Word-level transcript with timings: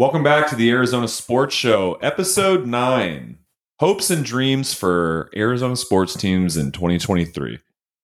Welcome 0.00 0.22
back 0.22 0.48
to 0.48 0.56
the 0.56 0.70
Arizona 0.70 1.06
Sports 1.06 1.54
Show, 1.54 1.98
episode 2.00 2.66
nine 2.66 3.36
Hopes 3.80 4.08
and 4.08 4.24
Dreams 4.24 4.72
for 4.72 5.28
Arizona 5.36 5.76
Sports 5.76 6.14
Teams 6.14 6.56
in 6.56 6.72
2023. 6.72 7.58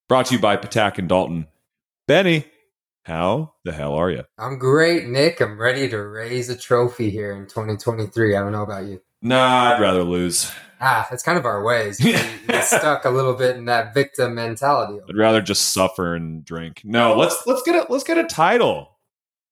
Brought 0.06 0.26
to 0.26 0.34
you 0.34 0.38
by 0.38 0.58
Patak 0.58 0.98
and 0.98 1.08
Dalton. 1.08 1.46
Benny, 2.06 2.44
how 3.06 3.54
the 3.64 3.72
hell 3.72 3.94
are 3.94 4.10
you? 4.10 4.24
I'm 4.36 4.58
great, 4.58 5.06
Nick. 5.06 5.40
I'm 5.40 5.58
ready 5.58 5.88
to 5.88 5.96
raise 5.96 6.50
a 6.50 6.54
trophy 6.54 7.08
here 7.08 7.32
in 7.32 7.46
2023. 7.46 8.36
I 8.36 8.40
don't 8.40 8.52
know 8.52 8.62
about 8.62 8.84
you. 8.84 9.00
Nah, 9.22 9.72
I'd 9.72 9.80
rather 9.80 10.02
lose. 10.02 10.52
Ah, 10.82 11.06
that's 11.08 11.22
kind 11.22 11.38
of 11.38 11.46
our 11.46 11.64
ways. 11.64 11.98
We 12.04 12.12
get 12.12 12.64
stuck 12.64 13.06
a 13.06 13.10
little 13.10 13.32
bit 13.32 13.56
in 13.56 13.64
that 13.64 13.94
victim 13.94 14.34
mentality. 14.34 15.00
I'd 15.08 15.16
rather 15.16 15.40
just 15.40 15.72
suffer 15.72 16.14
and 16.14 16.44
drink. 16.44 16.82
No, 16.84 17.16
let's 17.16 17.42
let's 17.46 17.62
get 17.62 17.74
a 17.74 17.90
let's 17.90 18.04
get 18.04 18.18
a 18.18 18.24
title. 18.24 18.95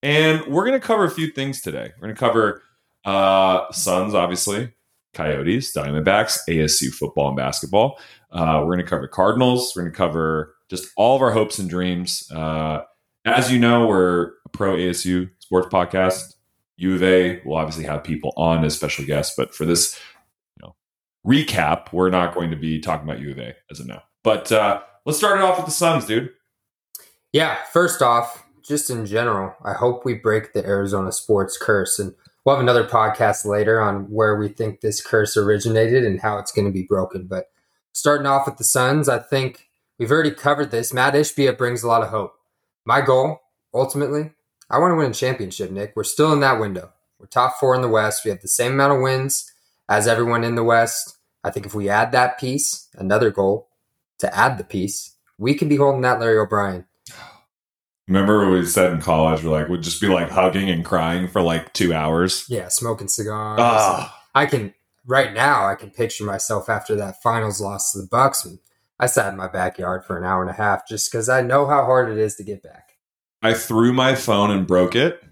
And 0.05 0.47
we're 0.47 0.67
gonna 0.67 0.79
cover 0.81 1.05
a 1.05 1.11
few 1.11 1.29
things 1.29 1.63
today. 1.63 1.93
We're 1.97 2.09
gonna 2.09 2.15
cover 2.15 2.63
uh 3.07 3.73
Suns, 3.73 4.15
obviously, 4.15 4.75
Coyotes, 5.15 5.75
Diamondbacks, 5.75 6.41
ASU 6.47 6.93
football 6.93 7.29
and 7.29 7.37
basketball. 7.37 7.99
Uh, 8.31 8.63
we're 8.65 8.77
gonna 8.77 8.87
cover 8.87 9.09
Cardinals. 9.09 9.73
We're 9.75 9.85
gonna 9.85 9.95
cover 9.95 10.55
just 10.69 10.93
all 10.97 11.17
of 11.17 11.23
our 11.23 11.31
hopes 11.31 11.59
and 11.59 11.71
dreams. 11.71 12.31
Uh, 12.31 12.83
as 13.25 13.51
you 13.51 13.59
know, 13.59 13.87
we're 13.87 14.33
a 14.45 14.49
pro 14.53 14.77
ASU 14.77 15.31
sports 15.39 15.69
podcast. 15.69 16.35
U 16.77 16.97
of 16.97 17.03
A 17.03 17.41
will 17.47 17.57
obviously 17.57 17.85
have 17.85 18.05
people 18.05 18.35
on 18.37 18.63
as 18.63 18.77
special 18.77 19.07
guests, 19.07 19.35
but 19.35 19.55
for 19.55 19.65
this 19.65 19.99
you 20.59 20.67
know, 20.67 20.75
recap, 21.27 21.93
we're 21.95 22.11
not 22.11 22.35
going 22.35 22.51
to 22.51 22.57
be 22.57 22.79
talking 22.79 23.09
about 23.09 23.21
U 23.21 23.31
of 23.31 23.39
A 23.39 23.55
as 23.71 23.81
of 23.81 23.87
now. 23.87 24.03
But 24.23 24.53
uh, 24.53 24.83
let's 25.07 25.19
start 25.19 25.39
it 25.39 25.45
off 25.45 25.57
with 25.57 25.67
the 25.67 25.73
Suns, 25.73 26.05
dude. 26.05 26.31
Yeah, 27.33 27.57
first 27.73 28.03
off, 28.03 28.44
just 28.65 28.91
in 28.91 29.07
general, 29.07 29.55
I 29.63 29.75
hope 29.75 30.05
we 30.05 30.15
break 30.15 30.53
the 30.53 30.65
Arizona 30.65 31.13
sports 31.13 31.59
curse. 31.59 31.99
And 31.99 32.15
we'll 32.45 32.57
have 32.57 32.63
another 32.63 32.85
podcast 32.85 33.45
later 33.45 33.81
on 33.81 34.11
where 34.11 34.37
we 34.37 34.49
think 34.49 34.81
this 34.81 35.01
curse 35.01 35.37
originated 35.37 36.05
and 36.05 36.21
how 36.21 36.39
it's 36.39 36.53
going 36.53 36.67
to 36.67 36.73
be 36.73 36.83
broken. 36.83 37.27
But 37.27 37.51
starting 37.93 38.27
off 38.27 38.47
with 38.47 38.57
the 38.57 38.65
Suns, 38.65 39.09
I 39.09 39.19
think 39.19 39.69
we've 39.99 40.11
already 40.11 40.31
covered 40.31 40.71
this. 40.71 40.95
Matt 40.95 41.15
Ishbia 41.15 41.57
brings 41.59 41.83
a 41.83 41.89
lot 41.89 42.03
of 42.03 42.09
hope. 42.09 42.35
My 42.87 43.01
goal, 43.01 43.41
ultimately, 43.73 44.33
I 44.71 44.79
want 44.79 44.93
to 44.93 44.97
win 44.97 45.11
a 45.11 45.15
championship, 45.15 45.71
Nick. 45.71 45.93
We're 45.95 46.05
still 46.05 46.33
in 46.33 46.41
that 46.41 46.59
window. 46.59 46.91
We're 47.19 47.27
top 47.27 47.57
four 47.61 47.75
in 47.75 47.83
the 47.83 47.89
West. 47.89 48.25
We 48.25 48.31
have 48.31 48.41
the 48.41 48.49
same 48.49 48.73
amount 48.73 48.95
of 48.95 49.01
wins 49.01 49.53
as 49.89 50.09
everyone 50.09 50.43
in 50.43 50.55
the 50.55 50.65
West. 50.65 51.19
I 51.43 51.51
think 51.51 51.67
if 51.67 51.75
we 51.75 51.91
add 51.91 52.13
that 52.13 52.39
piece, 52.39 52.89
another 52.95 53.31
goal 53.31 53.69
to 54.19 54.35
add 54.35 54.57
the 54.57 54.65
piece, 54.65 55.17
we 55.37 55.55
can 55.55 55.69
be 55.69 55.77
holding 55.77 56.01
that 56.03 56.21
Larry 56.21 56.39
O'Brien. 56.39 56.87
Remember 58.07 58.41
what 58.41 58.53
we 58.53 58.67
said 58.67 58.93
in 58.93 59.01
college? 59.01 59.43
We're 59.43 59.51
like, 59.51 59.69
we'd 59.69 59.83
just 59.83 60.01
be 60.01 60.09
like 60.09 60.31
hugging 60.31 60.69
and 60.69 60.85
crying 60.85 61.27
for 61.29 61.41
like 61.41 61.73
two 61.73 61.95
hours. 61.95 62.45
Yeah, 62.49 62.69
smoking 62.69 63.09
cigars. 63.09 63.59
Ah. 63.63 64.23
I 64.35 64.47
can 64.47 64.75
right 65.07 65.33
now. 65.33 65.67
I 65.67 65.75
can 65.75 65.91
picture 65.91 66.25
myself 66.25 66.69
after 66.69 66.95
that 66.97 67.23
finals 67.23 67.61
loss 67.61 67.93
to 67.93 68.01
the 68.01 68.09
Bucks, 68.09 68.45
and 68.45 68.59
I 69.01 69.07
sat 69.07 69.33
in 69.33 69.39
my 69.39 69.49
backyard 69.49 70.05
for 70.05 70.19
an 70.19 70.25
hour 70.25 70.43
and 70.43 70.51
a 70.51 70.55
half 70.55 70.87
just 70.87 71.11
because 71.11 71.29
I 71.29 71.41
know 71.41 71.67
how 71.67 71.85
hard 71.85 72.11
it 72.11 72.19
is 72.19 72.37
to 72.37 72.45
get 72.45 72.63
back. 72.63 72.93
I 73.43 73.55
threw 73.55 73.93
my 73.93 74.15
phone 74.15 74.51
and 74.51 74.67
broke 74.67 74.95
it. 74.95 75.23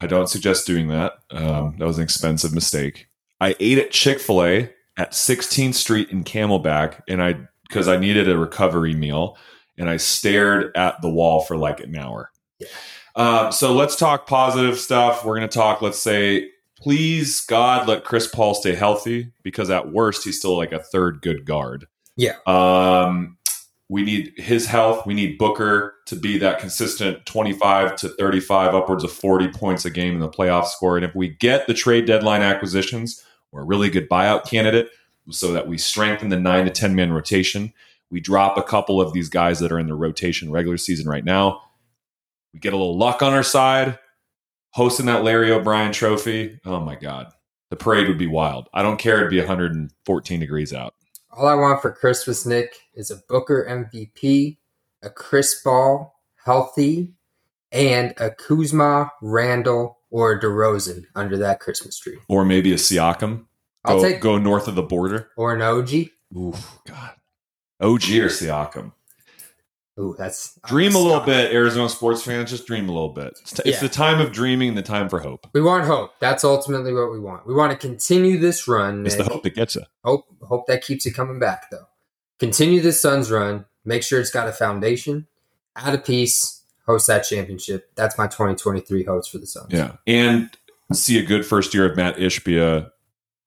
I 0.00 0.06
don't 0.06 0.28
suggest 0.28 0.66
doing 0.66 0.88
that. 0.88 1.12
Um, 1.30 1.76
that 1.78 1.86
was 1.86 1.98
an 1.98 2.04
expensive 2.04 2.52
mistake. 2.52 3.08
I 3.40 3.56
ate 3.60 3.78
at 3.78 3.90
Chick 3.90 4.20
Fil 4.20 4.44
A 4.44 4.74
at 4.96 5.12
16th 5.12 5.74
Street 5.74 6.10
in 6.10 6.24
Camelback, 6.24 7.02
and 7.08 7.22
I 7.22 7.48
because 7.68 7.88
I 7.88 7.96
needed 7.96 8.28
a 8.28 8.36
recovery 8.36 8.94
meal, 8.94 9.36
and 9.78 9.88
I 9.88 9.96
stared 9.96 10.76
at 10.76 11.00
the 11.02 11.10
wall 11.10 11.40
for 11.40 11.56
like 11.56 11.80
an 11.80 11.96
hour. 11.96 12.30
Yeah. 12.58 12.68
Uh, 13.14 13.50
so 13.50 13.72
let's 13.74 13.96
talk 13.96 14.26
positive 14.26 14.78
stuff. 14.78 15.24
We're 15.24 15.36
going 15.36 15.48
to 15.48 15.54
talk. 15.54 15.82
Let's 15.82 15.98
say, 15.98 16.48
please 16.78 17.40
God, 17.42 17.86
let 17.86 18.04
Chris 18.04 18.26
Paul 18.26 18.54
stay 18.54 18.74
healthy 18.74 19.32
because 19.42 19.70
at 19.70 19.92
worst 19.92 20.24
he's 20.24 20.38
still 20.38 20.56
like 20.56 20.72
a 20.72 20.82
third 20.82 21.20
good 21.20 21.44
guard. 21.44 21.86
Yeah. 22.16 22.36
Um, 22.46 23.36
we 23.88 24.02
need 24.02 24.32
his 24.36 24.66
health. 24.66 25.04
We 25.04 25.12
need 25.12 25.36
Booker 25.36 25.94
to 26.06 26.16
be 26.16 26.38
that 26.38 26.58
consistent 26.58 27.26
25 27.26 27.96
to 27.96 28.08
35, 28.08 28.74
upwards 28.74 29.04
of 29.04 29.12
40 29.12 29.48
points 29.48 29.84
a 29.84 29.90
game 29.90 30.14
in 30.14 30.20
the 30.20 30.30
playoff 30.30 30.66
score. 30.66 30.96
And 30.96 31.04
if 31.04 31.14
we 31.14 31.28
get 31.28 31.66
the 31.66 31.74
trade 31.74 32.06
deadline 32.06 32.40
acquisitions, 32.40 33.22
or 33.52 33.60
a 33.60 33.64
really 33.64 33.90
good 33.90 34.08
buyout 34.08 34.46
candidate 34.46 34.88
so 35.30 35.52
that 35.52 35.68
we 35.68 35.78
strengthen 35.78 36.30
the 36.30 36.40
nine 36.40 36.64
to 36.64 36.70
10 36.70 36.94
man 36.94 37.12
rotation. 37.12 37.72
We 38.12 38.20
drop 38.20 38.58
a 38.58 38.62
couple 38.62 39.00
of 39.00 39.14
these 39.14 39.30
guys 39.30 39.58
that 39.60 39.72
are 39.72 39.78
in 39.78 39.86
the 39.86 39.94
rotation 39.94 40.52
regular 40.52 40.76
season 40.76 41.08
right 41.08 41.24
now. 41.24 41.62
We 42.52 42.60
get 42.60 42.74
a 42.74 42.76
little 42.76 42.98
luck 42.98 43.22
on 43.22 43.32
our 43.32 43.42
side, 43.42 43.98
hosting 44.72 45.06
that 45.06 45.24
Larry 45.24 45.50
O'Brien 45.50 45.92
trophy. 45.92 46.60
Oh 46.66 46.78
my 46.78 46.94
God. 46.94 47.32
The 47.70 47.76
parade 47.76 48.08
would 48.08 48.18
be 48.18 48.26
wild. 48.26 48.68
I 48.74 48.82
don't 48.82 48.98
care. 48.98 49.16
It'd 49.16 49.30
be 49.30 49.38
114 49.38 50.40
degrees 50.40 50.74
out. 50.74 50.94
All 51.30 51.46
I 51.46 51.54
want 51.54 51.80
for 51.80 51.90
Christmas, 51.90 52.44
Nick, 52.44 52.76
is 52.94 53.10
a 53.10 53.16
Booker 53.30 53.66
MVP, 53.66 54.58
a 55.02 55.08
Chris 55.08 55.58
Paul 55.62 56.14
healthy, 56.44 57.14
and 57.70 58.12
a 58.18 58.30
Kuzma, 58.30 59.10
Randle, 59.22 60.00
or 60.10 60.32
a 60.32 60.38
DeRozan 60.38 61.04
under 61.14 61.38
that 61.38 61.60
Christmas 61.60 61.98
tree. 61.98 62.18
Or 62.28 62.44
maybe 62.44 62.74
a 62.74 62.76
Siakam. 62.76 63.46
I'll 63.86 63.96
go, 63.96 64.02
take 64.02 64.20
go 64.20 64.36
north 64.36 64.68
of 64.68 64.74
the 64.74 64.82
border. 64.82 65.30
Or 65.38 65.54
an 65.54 65.62
OG. 65.62 66.10
Ooh, 66.36 66.52
God. 66.86 67.14
Oh, 67.82 67.94
OG 67.94 68.02
or 68.02 68.28
Siakam. 68.28 68.92
Ooh, 70.00 70.14
that's 70.16 70.58
dream 70.66 70.94
a 70.94 70.98
little 70.98 71.20
bit, 71.20 71.52
Arizona 71.52 71.88
sports 71.88 72.22
fans. 72.22 72.48
Just 72.48 72.66
dream 72.66 72.88
a 72.88 72.92
little 72.92 73.10
bit. 73.10 73.36
It's, 73.42 73.52
t- 73.52 73.62
yeah. 73.66 73.72
it's, 73.72 73.80
the 73.80 73.90
time 73.90 74.22
of 74.22 74.32
dreaming, 74.32 74.74
the 74.74 74.82
time 74.82 75.10
for 75.10 75.18
hope. 75.18 75.46
We 75.52 75.60
want 75.60 75.84
hope. 75.84 76.12
That's 76.18 76.44
ultimately 76.44 76.94
what 76.94 77.12
we 77.12 77.18
want. 77.20 77.46
We 77.46 77.52
want 77.52 77.72
to 77.72 77.76
continue 77.78 78.38
this 78.38 78.66
run. 78.66 79.04
It's 79.04 79.16
the 79.16 79.24
hope 79.24 79.42
that 79.42 79.54
gets 79.54 79.74
you. 79.74 79.82
Hope, 80.02 80.24
hope 80.40 80.66
that 80.68 80.82
keeps 80.82 81.04
you 81.04 81.12
coming 81.12 81.38
back, 81.38 81.70
though. 81.70 81.88
Continue 82.38 82.80
this 82.80 83.02
Suns 83.02 83.30
run. 83.30 83.66
Make 83.84 84.02
sure 84.02 84.18
it's 84.18 84.30
got 84.30 84.48
a 84.48 84.52
foundation. 84.52 85.26
Add 85.76 85.94
a 85.94 85.98
piece 85.98 86.62
host 86.86 87.06
that 87.08 87.20
championship. 87.20 87.90
That's 87.94 88.16
my 88.16 88.26
2023 88.26 89.04
host 89.04 89.30
for 89.30 89.38
the 89.38 89.46
Suns. 89.46 89.68
Yeah. 89.70 89.96
And 90.06 90.50
see 90.92 91.18
a 91.18 91.22
good 91.22 91.44
first 91.44 91.74
year 91.74 91.90
of 91.90 91.96
Matt 91.96 92.16
Ishbia 92.16 92.90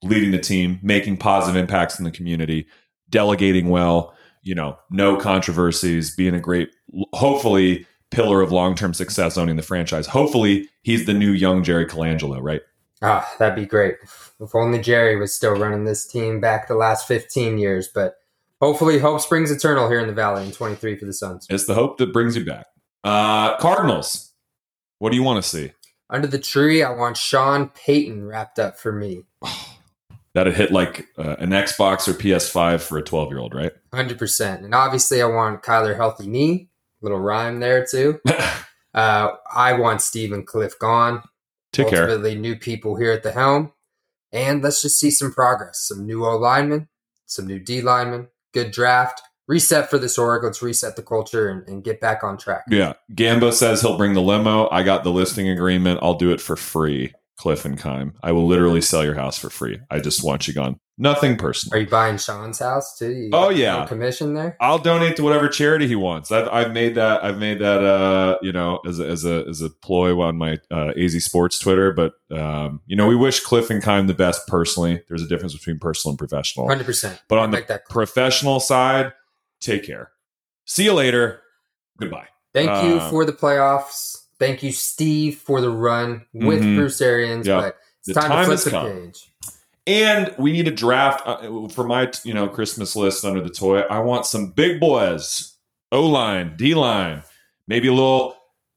leading 0.02 0.30
the 0.30 0.38
team, 0.38 0.78
making 0.82 1.16
positive 1.16 1.56
impacts 1.60 1.98
in 1.98 2.04
the 2.04 2.10
community, 2.10 2.66
delegating 3.10 3.68
well, 3.68 4.14
you 4.46 4.54
know, 4.54 4.78
no 4.90 5.16
controversies, 5.16 6.14
being 6.14 6.34
a 6.34 6.40
great, 6.40 6.70
hopefully, 7.12 7.84
pillar 8.12 8.40
of 8.40 8.52
long 8.52 8.76
term 8.76 8.94
success 8.94 9.36
owning 9.36 9.56
the 9.56 9.62
franchise. 9.62 10.06
Hopefully, 10.06 10.68
he's 10.82 11.04
the 11.04 11.12
new 11.12 11.32
young 11.32 11.64
Jerry 11.64 11.84
Colangelo, 11.84 12.40
right? 12.40 12.62
Ah, 13.02 13.28
that'd 13.38 13.56
be 13.56 13.66
great. 13.66 13.96
If 14.40 14.54
only 14.54 14.78
Jerry 14.78 15.16
was 15.16 15.34
still 15.34 15.54
running 15.56 15.84
this 15.84 16.06
team 16.06 16.40
back 16.40 16.68
the 16.68 16.76
last 16.76 17.08
15 17.08 17.58
years, 17.58 17.88
but 17.92 18.14
hopefully 18.60 19.00
hope 19.00 19.20
springs 19.20 19.50
eternal 19.50 19.88
here 19.88 19.98
in 19.98 20.06
the 20.06 20.14
Valley 20.14 20.46
in 20.46 20.52
23 20.52 20.96
for 20.96 21.04
the 21.04 21.12
Suns. 21.12 21.46
It's 21.50 21.66
the 21.66 21.74
hope 21.74 21.98
that 21.98 22.12
brings 22.12 22.36
you 22.36 22.44
back. 22.44 22.66
Uh, 23.02 23.56
Cardinals. 23.58 24.32
What 24.98 25.10
do 25.10 25.16
you 25.16 25.22
want 25.22 25.42
to 25.42 25.48
see? 25.48 25.72
Under 26.08 26.28
the 26.28 26.38
tree, 26.38 26.84
I 26.84 26.90
want 26.90 27.16
Sean 27.16 27.68
Payton 27.70 28.24
wrapped 28.24 28.58
up 28.60 28.78
for 28.78 28.92
me. 28.92 29.24
That'd 30.34 30.54
hit 30.54 30.70
like 30.70 31.08
uh, 31.18 31.36
an 31.38 31.50
Xbox 31.50 32.06
or 32.06 32.12
PS5 32.12 32.80
for 32.80 32.98
a 32.98 33.02
12 33.02 33.30
year 33.30 33.38
old, 33.38 33.54
right? 33.54 33.72
100%. 33.96 34.64
And 34.64 34.74
obviously, 34.74 35.22
I 35.22 35.26
want 35.26 35.62
Kyler 35.62 35.96
healthy 35.96 36.26
knee. 36.26 36.70
Little 37.02 37.20
rhyme 37.20 37.60
there, 37.60 37.84
too. 37.84 38.20
uh, 38.94 39.28
I 39.54 39.74
want 39.74 40.02
Stephen 40.02 40.44
Cliff 40.44 40.78
gone. 40.78 41.22
Take 41.72 41.86
Ultimately, 41.86 42.32
care. 42.32 42.40
new 42.40 42.56
people 42.56 42.96
here 42.96 43.12
at 43.12 43.22
the 43.22 43.32
helm. 43.32 43.72
And 44.32 44.62
let's 44.62 44.82
just 44.82 44.98
see 44.98 45.10
some 45.10 45.32
progress. 45.32 45.80
Some 45.86 46.06
new 46.06 46.24
O 46.24 46.36
linemen, 46.36 46.88
some 47.26 47.46
new 47.46 47.58
D 47.58 47.80
linemen, 47.80 48.28
good 48.52 48.70
draft 48.70 49.22
reset 49.48 49.90
for 49.90 49.98
this 49.98 50.18
org. 50.18 50.44
Let's 50.44 50.62
reset 50.62 50.96
the 50.96 51.02
culture 51.02 51.48
and, 51.48 51.66
and, 51.68 51.84
get 51.84 52.00
back 52.00 52.24
on 52.24 52.36
track. 52.36 52.64
Yeah. 52.68 52.94
Gambo 53.12 53.52
says 53.52 53.80
he'll 53.80 53.96
bring 53.96 54.14
the 54.14 54.22
limo. 54.22 54.68
I 54.70 54.82
got 54.82 55.04
the 55.04 55.12
listing 55.12 55.48
agreement. 55.48 56.00
I'll 56.02 56.14
do 56.14 56.32
it 56.32 56.40
for 56.40 56.56
free. 56.56 57.12
Kliff 57.38 57.64
and 57.64 57.80
Keim. 57.80 58.14
I 58.22 58.32
will 58.32 58.46
literally 58.46 58.80
sell 58.80 59.04
your 59.04 59.14
house 59.14 59.38
for 59.38 59.50
free. 59.50 59.78
I 59.90 60.00
just 60.00 60.24
want 60.24 60.48
you 60.48 60.54
gone. 60.54 60.80
Nothing 60.98 61.36
personal. 61.36 61.76
Are 61.76 61.80
you 61.82 61.88
buying 61.88 62.16
Sean's 62.16 62.58
house 62.58 62.96
too? 62.98 63.10
You 63.10 63.30
oh 63.34 63.50
yeah, 63.50 63.84
commission 63.86 64.32
there. 64.32 64.56
I'll 64.60 64.78
donate 64.78 65.16
to 65.16 65.22
whatever 65.22 65.46
charity 65.48 65.86
he 65.86 65.94
wants. 65.94 66.32
I've, 66.32 66.48
I've 66.48 66.72
made 66.72 66.94
that. 66.94 67.22
I've 67.22 67.36
made 67.36 67.58
that. 67.58 67.84
Uh, 67.84 68.38
you 68.40 68.50
know, 68.50 68.80
as 68.86 68.98
a, 68.98 69.06
as 69.06 69.24
a 69.26 69.44
as 69.46 69.60
a 69.60 69.68
ploy 69.68 70.18
on 70.18 70.38
my 70.38 70.58
uh, 70.70 70.92
AZ 70.96 71.22
Sports 71.22 71.58
Twitter. 71.58 71.92
But 71.92 72.14
um, 72.30 72.80
you 72.86 72.96
know, 72.96 73.06
we 73.06 73.16
wish 73.16 73.44
Kliff 73.44 73.68
and 73.68 73.82
Keim 73.82 74.06
the 74.06 74.14
best 74.14 74.46
personally. 74.48 75.02
There's 75.08 75.22
a 75.22 75.28
difference 75.28 75.52
between 75.52 75.78
personal 75.78 76.12
and 76.12 76.18
professional. 76.18 76.66
Hundred 76.66 76.86
percent. 76.86 77.20
But 77.28 77.40
on 77.40 77.50
the 77.50 77.82
professional 77.90 78.58
side, 78.58 79.12
Take 79.60 79.84
care. 79.84 80.12
See 80.64 80.84
you 80.84 80.92
later. 80.92 81.42
Goodbye. 81.98 82.28
Thank 82.52 82.70
uh, 82.70 82.82
you 82.84 83.00
for 83.10 83.24
the 83.24 83.32
playoffs. 83.32 84.16
Thank 84.38 84.62
you, 84.62 84.72
Steve, 84.72 85.38
for 85.38 85.60
the 85.60 85.70
run 85.70 86.26
with 86.32 86.60
mm-hmm. 86.60 86.76
Bruce 86.76 87.00
Arians. 87.00 87.46
Yep. 87.46 87.60
But 87.60 87.76
it's 88.06 88.18
time, 88.18 88.30
time 88.30 88.50
to 88.50 88.56
flip 88.56 88.64
the 88.64 88.70
come. 88.70 88.92
page. 88.92 89.32
And 89.86 90.34
we 90.38 90.50
need 90.52 90.66
a 90.66 90.72
draft 90.72 91.22
uh, 91.26 91.68
for 91.68 91.84
my 91.84 92.10
you 92.24 92.34
know 92.34 92.48
Christmas 92.48 92.96
list 92.96 93.24
under 93.24 93.40
the 93.40 93.50
toy. 93.50 93.80
I 93.80 94.00
want 94.00 94.26
some 94.26 94.50
big 94.50 94.80
boys, 94.80 95.56
O 95.92 96.04
line, 96.06 96.56
D 96.56 96.74
line, 96.74 97.22
maybe 97.68 97.88
a 97.88 97.92
little 97.92 98.36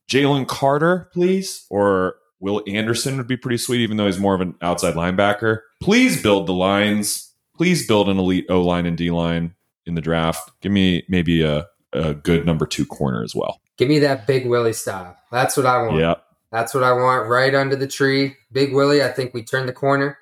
Jalen 0.09 0.47
Carter, 0.47 1.09
please, 1.13 1.65
or 1.69 2.15
Will 2.39 2.63
Anderson 2.67 3.17
would 3.17 3.27
be 3.27 3.37
pretty 3.37 3.57
sweet, 3.57 3.81
even 3.81 3.97
though 3.97 4.05
he's 4.05 4.19
more 4.19 4.35
of 4.35 4.41
an 4.41 4.55
outside 4.61 4.93
linebacker. 4.93 5.59
Please 5.81 6.21
build 6.21 6.47
the 6.47 6.53
lines. 6.53 7.33
Please 7.55 7.87
build 7.87 8.07
an 8.07 8.17
elite 8.17 8.45
O 8.49 8.61
line 8.61 8.85
and 8.85 8.97
D 8.97 9.11
line 9.11 9.55
in 9.85 9.95
the 9.95 10.01
draft. 10.01 10.51
Give 10.61 10.71
me 10.71 11.03
maybe 11.09 11.41
a, 11.41 11.65
a 11.91 12.13
good 12.13 12.45
number 12.45 12.65
two 12.65 12.85
corner 12.85 13.23
as 13.23 13.35
well. 13.35 13.59
Give 13.77 13.89
me 13.89 13.99
that 13.99 14.27
Big 14.27 14.47
Willie 14.47 14.73
style. 14.73 15.17
That's 15.31 15.57
what 15.57 15.65
I 15.65 15.81
want. 15.81 15.97
Yeah. 15.97 16.15
That's 16.51 16.73
what 16.73 16.83
I 16.83 16.93
want 16.93 17.27
right 17.27 17.53
under 17.53 17.75
the 17.75 17.87
tree. 17.87 18.35
Big 18.51 18.73
Willie, 18.73 19.03
I 19.03 19.09
think 19.09 19.33
we 19.33 19.43
turned 19.43 19.67
the 19.67 19.73
corner. 19.73 20.17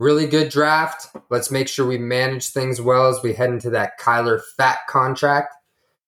Really 0.00 0.26
good 0.26 0.48
draft. 0.48 1.14
Let's 1.28 1.50
make 1.50 1.68
sure 1.68 1.86
we 1.86 1.98
manage 1.98 2.48
things 2.48 2.80
well 2.80 3.08
as 3.08 3.22
we 3.22 3.34
head 3.34 3.50
into 3.50 3.68
that 3.70 4.00
Kyler 4.00 4.40
Fat 4.56 4.78
contract. 4.88 5.54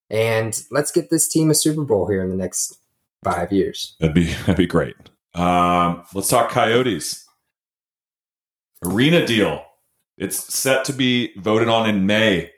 And 0.09 0.59
let's 0.71 0.91
get 0.91 1.11
this 1.11 1.29
team 1.29 1.51
a 1.51 1.55
Super 1.55 1.85
Bowl 1.85 2.09
here 2.09 2.25
in 2.25 2.31
the 2.31 2.37
next 2.37 2.79
five 3.23 3.53
years. 3.53 3.95
That'd 4.01 4.15
be 4.15 4.33
that'd 4.47 4.57
be 4.57 4.67
great. 4.67 4.97
Um, 5.35 6.05
let's 6.15 6.29
talk 6.29 6.51
Coyotes. 6.51 7.27
Arena 8.83 9.27
deal. 9.27 9.63
It's 10.17 10.53
set 10.53 10.87
to 10.87 10.95
be 10.95 11.35
voted 11.39 11.69
on 11.69 11.87
in 11.87 12.07
May. 12.07 12.51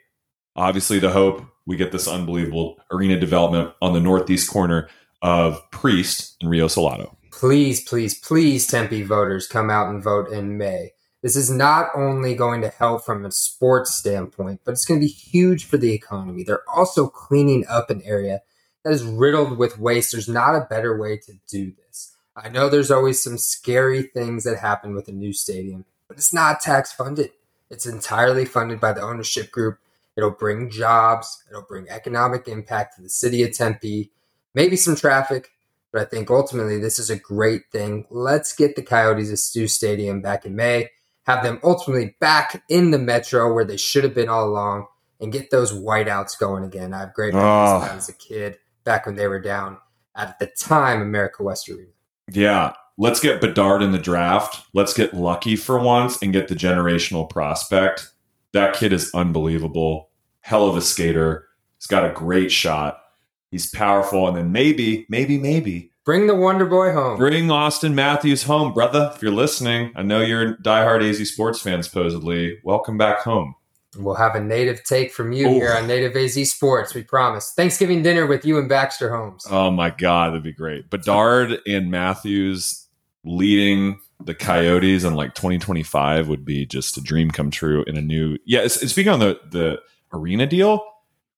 Obviously, 0.55 0.99
the 0.99 1.11
hope 1.11 1.45
we 1.65 1.75
get 1.75 1.91
this 1.91 2.07
unbelievable 2.07 2.77
arena 2.91 3.19
development 3.19 3.73
on 3.81 3.93
the 3.93 3.99
northeast 3.99 4.49
corner 4.49 4.87
of 5.21 5.59
Priest 5.71 6.37
and 6.39 6.49
Rio 6.49 6.69
Salado. 6.69 7.17
Please, 7.31 7.81
please, 7.81 8.17
please, 8.17 8.67
Tempe 8.67 9.01
voters, 9.01 9.47
come 9.47 9.69
out 9.69 9.89
and 9.89 10.01
vote 10.01 10.29
in 10.29 10.57
May. 10.57 10.91
This 11.25 11.35
is 11.35 11.49
not 11.49 11.89
only 11.95 12.35
going 12.35 12.61
to 12.61 12.69
help 12.69 13.03
from 13.03 13.25
a 13.25 13.31
sports 13.31 13.95
standpoint, 13.95 14.61
but 14.63 14.73
it's 14.73 14.85
going 14.85 14.99
to 14.99 15.07
be 15.07 15.11
huge 15.11 15.65
for 15.65 15.75
the 15.75 15.91
economy. 15.91 16.43
They're 16.43 16.69
also 16.69 17.07
cleaning 17.07 17.65
up 17.67 17.89
an 17.89 18.03
area 18.03 18.43
that 18.83 18.93
is 18.93 19.03
riddled 19.03 19.57
with 19.57 19.79
waste. 19.79 20.11
There's 20.11 20.29
not 20.29 20.53
a 20.53 20.67
better 20.69 20.95
way 21.01 21.17
to 21.17 21.33
do 21.47 21.73
this. 21.87 22.15
I 22.35 22.49
know 22.49 22.69
there's 22.69 22.91
always 22.91 23.23
some 23.23 23.39
scary 23.39 24.03
things 24.03 24.43
that 24.43 24.59
happen 24.59 24.93
with 24.93 25.07
a 25.07 25.13
new 25.13 25.33
stadium, 25.33 25.85
but 26.07 26.17
it's 26.17 26.31
not 26.31 26.61
tax 26.61 26.93
funded. 26.93 27.31
It's 27.71 27.87
entirely 27.87 28.45
funded 28.45 28.79
by 28.79 28.93
the 28.93 29.01
ownership 29.01 29.49
group. 29.49 29.79
It'll 30.15 30.29
bring 30.29 30.69
jobs, 30.69 31.43
it'll 31.49 31.63
bring 31.63 31.89
economic 31.89 32.47
impact 32.47 32.97
to 32.97 33.01
the 33.01 33.09
city 33.09 33.41
of 33.41 33.51
Tempe, 33.51 34.11
maybe 34.53 34.75
some 34.75 34.95
traffic, 34.95 35.49
but 35.91 36.03
I 36.03 36.05
think 36.05 36.29
ultimately 36.29 36.77
this 36.77 36.99
is 36.99 37.09
a 37.09 37.17
great 37.17 37.71
thing. 37.71 38.05
Let's 38.11 38.53
get 38.55 38.75
the 38.75 38.83
Coyotes 38.83 39.31
a 39.31 39.57
new 39.57 39.67
stadium 39.67 40.21
back 40.21 40.45
in 40.45 40.55
May, 40.55 40.89
have 41.25 41.43
them 41.43 41.59
ultimately 41.63 42.15
back 42.19 42.63
in 42.69 42.91
the 42.91 42.99
metro 42.99 43.53
where 43.53 43.65
they 43.65 43.77
should 43.77 44.03
have 44.03 44.13
been 44.13 44.29
all 44.29 44.47
along, 44.47 44.87
and 45.19 45.31
get 45.31 45.49
those 45.49 45.71
whiteouts 45.71 46.37
going 46.39 46.63
again. 46.63 46.93
I 46.93 46.99
have 46.99 47.13
great 47.13 47.33
memories 47.33 47.89
Oh. 47.91 47.95
as 47.95 48.09
a 48.09 48.13
kid 48.13 48.57
back 48.83 49.05
when 49.05 49.15
they 49.15 49.27
were 49.27 49.39
down 49.39 49.77
at 50.15 50.37
the 50.39 50.47
time 50.59 51.01
America 51.01 51.43
West 51.43 51.69
Arena. 51.69 51.89
Yeah. 52.31 52.73
Let's 52.97 53.19
get 53.19 53.41
Bedard 53.41 53.81
in 53.81 53.91
the 53.91 53.97
draft. 53.97 54.65
Let's 54.73 54.93
get 54.93 55.13
lucky 55.13 55.55
for 55.57 55.77
once 55.79 56.21
and 56.21 56.31
get 56.31 56.47
the 56.47 56.55
generational 56.55 57.29
prospect. 57.29 58.09
That 58.53 58.73
kid 58.73 58.93
is 58.93 59.11
unbelievable. 59.13 60.09
Hell 60.41 60.67
of 60.69 60.77
a 60.77 60.81
skater. 60.81 61.47
He's 61.77 61.87
got 61.87 62.09
a 62.09 62.13
great 62.13 62.51
shot. 62.53 62.99
He's 63.51 63.69
powerful. 63.69 64.27
And 64.27 64.37
then 64.37 64.51
maybe, 64.53 65.05
maybe, 65.09 65.37
maybe 65.37 65.91
Bring 66.05 66.27
the 66.27 66.35
Wonder 66.35 66.67
Boy 66.67 66.93
home. 66.93 67.17
bring 67.17 67.47
Auston 67.47 67.95
Matthews 67.95 68.43
home, 68.43 68.73
brother. 68.73 69.11
If 69.15 69.23
you're 69.23 69.31
listening, 69.31 69.91
I 69.95 70.03
know 70.03 70.21
you're 70.21 70.55
diehard 70.57 71.01
AZ 71.03 71.27
sports 71.27 71.59
fan, 71.59 71.81
supposedly. 71.81 72.59
Welcome 72.63 72.95
back 72.95 73.21
home. 73.21 73.55
We'll 73.97 74.13
have 74.13 74.35
a 74.35 74.39
native 74.39 74.83
take 74.83 75.11
from 75.11 75.31
you 75.31 75.47
Ooh. 75.47 75.53
here 75.53 75.73
on 75.73 75.87
Native 75.87 76.15
AZ 76.15 76.51
Sports. 76.51 76.93
We 76.93 77.01
promise. 77.01 77.53
Thanksgiving 77.55 78.03
dinner 78.03 78.27
with 78.27 78.45
you 78.45 78.59
and 78.59 78.69
Baxter 78.69 79.09
Holmes. 79.09 79.47
Oh 79.49 79.71
my 79.71 79.89
God, 79.89 80.29
that'd 80.29 80.43
be 80.43 80.51
great. 80.51 80.91
Bedard 80.91 81.59
and 81.65 81.89
Matthews 81.89 82.85
leading 83.23 83.99
the 84.23 84.35
Coyotes 84.35 85.05
in 85.05 85.15
like 85.15 85.33
2025 85.33 86.27
would 86.27 86.45
be 86.45 86.67
just 86.67 86.97
a 86.97 87.01
dream 87.01 87.31
come 87.31 87.49
true 87.49 87.83
in 87.87 87.97
a 87.97 88.01
new. 88.01 88.37
Yeah, 88.45 88.59
it's, 88.59 88.79
it's 88.79 88.91
speaking 88.91 89.11
on 89.11 89.19
the 89.19 89.39
the 89.49 89.81
arena 90.13 90.45
deal. 90.45 90.85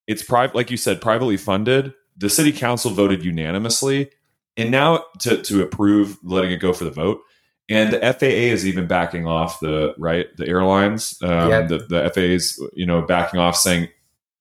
It's 0.06 0.22
private, 0.22 0.54
like 0.54 0.70
you 0.70 0.76
said, 0.76 1.00
privately 1.00 1.38
funded. 1.38 1.94
The 2.18 2.28
city 2.28 2.52
council 2.52 2.90
voted 2.90 3.24
unanimously, 3.24 4.10
and 4.58 4.70
now 4.70 5.04
to 5.20 5.42
to 5.42 5.62
approve 5.62 6.18
letting 6.22 6.50
it 6.50 6.58
go 6.58 6.74
for 6.74 6.84
the 6.84 6.90
vote. 6.90 7.20
And 7.70 7.92
the 7.92 8.00
FAA 8.00 8.52
is 8.52 8.66
even 8.66 8.86
backing 8.86 9.26
off 9.26 9.60
the 9.60 9.94
right 9.98 10.26
the 10.36 10.46
airlines. 10.48 11.18
Um, 11.22 11.48
Yep. 11.48 11.68
The 11.68 11.78
the 11.78 12.10
FAA 12.12 12.20
is 12.20 12.62
you 12.74 12.84
know 12.84 13.02
backing 13.02 13.40
off, 13.40 13.56
saying 13.56 13.88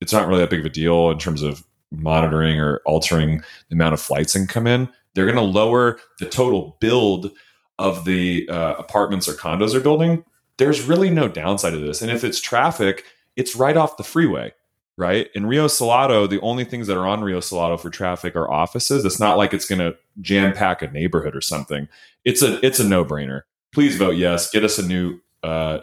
it's 0.01 0.13
not 0.13 0.27
really 0.27 0.41
that 0.41 0.49
big 0.49 0.61
of 0.61 0.65
a 0.65 0.69
deal 0.69 1.11
in 1.11 1.19
terms 1.19 1.41
of 1.41 1.63
monitoring 1.91 2.59
or 2.59 2.81
altering 2.85 3.41
the 3.69 3.75
amount 3.75 3.93
of 3.93 4.01
flights 4.01 4.33
that 4.33 4.39
can 4.39 4.47
come 4.47 4.67
in. 4.67 4.89
They're 5.13 5.25
going 5.25 5.37
to 5.37 5.41
lower 5.41 5.99
the 6.19 6.27
total 6.27 6.77
build 6.79 7.31
of 7.79 8.05
the 8.05 8.47
uh, 8.49 8.75
apartments 8.77 9.27
or 9.27 9.33
condos 9.33 9.71
they're 9.71 9.81
building. 9.81 10.23
There's 10.57 10.81
really 10.81 11.09
no 11.09 11.27
downside 11.27 11.73
to 11.73 11.79
this. 11.79 12.01
And 12.01 12.11
if 12.11 12.23
it's 12.23 12.39
traffic, 12.39 13.05
it's 13.35 13.55
right 13.55 13.77
off 13.77 13.97
the 13.97 14.03
freeway, 14.03 14.53
right? 14.97 15.29
In 15.35 15.45
Rio 15.45 15.67
Salado, 15.67 16.27
the 16.27 16.41
only 16.41 16.65
things 16.65 16.87
that 16.87 16.97
are 16.97 17.07
on 17.07 17.21
Rio 17.21 17.39
Salado 17.39 17.77
for 17.77 17.89
traffic 17.89 18.35
are 18.35 18.49
offices. 18.49 19.05
It's 19.05 19.19
not 19.19 19.37
like 19.37 19.53
it's 19.53 19.67
going 19.67 19.79
to 19.79 19.95
jam 20.21 20.53
pack 20.53 20.81
a 20.81 20.87
neighborhood 20.87 21.35
or 21.35 21.41
something. 21.41 21.87
It's 22.25 22.41
a 22.41 22.63
it's 22.65 22.79
a 22.79 22.87
no 22.87 23.05
brainer. 23.05 23.43
Please 23.73 23.95
vote 23.97 24.15
yes. 24.15 24.49
Get 24.49 24.63
us 24.63 24.79
a 24.79 24.85
new 24.85 25.19
uh, 25.43 25.79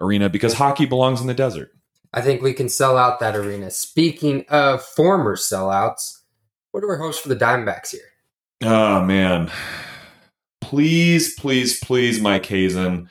arena 0.00 0.28
because 0.28 0.54
hockey 0.54 0.84
belongs 0.84 1.20
in 1.20 1.26
the 1.26 1.34
desert. 1.34 1.72
I 2.12 2.20
think 2.20 2.42
we 2.42 2.52
can 2.52 2.68
sell 2.68 2.96
out 2.96 3.20
that 3.20 3.36
arena. 3.36 3.70
Speaking 3.70 4.44
of 4.48 4.84
former 4.84 5.36
sellouts, 5.36 6.18
what 6.72 6.80
do 6.80 6.88
our 6.88 6.98
hosts 6.98 7.22
for 7.22 7.28
the 7.28 7.36
Diamondbacks 7.36 7.90
here? 7.90 8.00
Oh 8.62 9.02
man. 9.04 9.50
Please, 10.60 11.34
please, 11.34 11.80
please, 11.80 12.20
Mike 12.20 12.46
Hazen. 12.46 13.08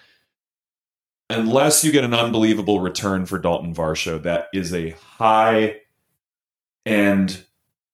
Unless 1.29 1.83
you 1.83 1.91
get 1.91 2.03
an 2.03 2.13
unbelievable 2.13 2.79
return 2.79 3.25
for 3.25 3.37
Dalton 3.37 3.75
Varsho, 3.75 4.21
that 4.23 4.47
is 4.53 4.73
a 4.73 4.91
high 4.91 5.81
end 6.85 7.43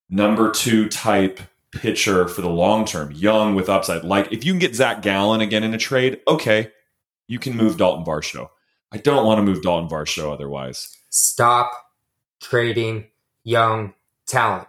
number 0.10 0.52
two 0.52 0.88
type 0.88 1.42
pitcher 1.72 2.28
for 2.28 2.42
the 2.42 2.50
long 2.50 2.86
term, 2.86 3.12
young 3.12 3.56
with 3.56 3.70
upside. 3.70 4.04
Like 4.04 4.32
if 4.32 4.46
you 4.46 4.54
can 4.54 4.60
get 4.60 4.76
Zach 4.76 5.02
Gallen 5.02 5.42
again 5.42 5.64
in 5.64 5.74
a 5.74 5.78
trade, 5.78 6.22
okay, 6.28 6.72
you 7.28 7.40
can 7.40 7.58
move 7.58 7.78
Dalton 7.78 8.06
Varsho. 8.06 8.50
I 8.92 8.98
don't 8.98 9.26
want 9.26 9.40
to 9.40 9.44
move 9.44 9.62
Dalton 9.62 9.90
Varsho 9.90 10.32
otherwise. 10.32 10.96
Stop 11.10 11.72
trading 12.42 13.08
young 13.44 13.94
talent. 14.26 14.68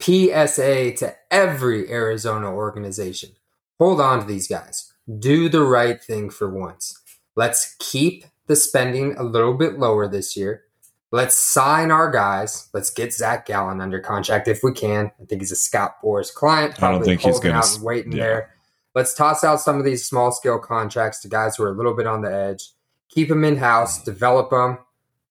PSA 0.00 0.92
to 0.92 1.14
every 1.30 1.90
Arizona 1.90 2.52
organization. 2.52 3.30
Hold 3.78 4.00
on 4.00 4.20
to 4.20 4.26
these 4.26 4.48
guys. 4.48 4.92
Do 5.18 5.48
the 5.48 5.62
right 5.62 6.02
thing 6.02 6.30
for 6.30 6.48
once. 6.48 6.97
Let's 7.38 7.76
keep 7.78 8.24
the 8.48 8.56
spending 8.56 9.14
a 9.16 9.22
little 9.22 9.54
bit 9.54 9.78
lower 9.78 10.08
this 10.08 10.36
year. 10.36 10.64
Let's 11.12 11.36
sign 11.36 11.92
our 11.92 12.10
guys. 12.10 12.68
Let's 12.74 12.90
get 12.90 13.14
Zach 13.14 13.46
Gallen 13.46 13.80
under 13.80 14.00
contract 14.00 14.48
if 14.48 14.64
we 14.64 14.72
can. 14.72 15.12
I 15.22 15.24
think 15.24 15.42
he's 15.42 15.52
a 15.52 15.56
Scott 15.56 16.02
Boras 16.02 16.34
client. 16.34 16.82
I 16.82 16.90
don't 16.90 17.04
think 17.04 17.20
he's 17.20 17.36
out 17.44 17.76
and 17.76 17.84
waiting 17.84 18.10
yeah. 18.10 18.24
there. 18.24 18.54
Let's 18.96 19.14
toss 19.14 19.44
out 19.44 19.60
some 19.60 19.78
of 19.78 19.84
these 19.84 20.04
small 20.04 20.32
scale 20.32 20.58
contracts 20.58 21.20
to 21.20 21.28
guys 21.28 21.54
who 21.54 21.62
are 21.62 21.70
a 21.70 21.76
little 21.76 21.94
bit 21.94 22.08
on 22.08 22.22
the 22.22 22.34
edge. 22.34 22.70
Keep 23.08 23.28
them 23.28 23.44
in 23.44 23.56
house, 23.56 24.02
develop 24.02 24.50
them, 24.50 24.78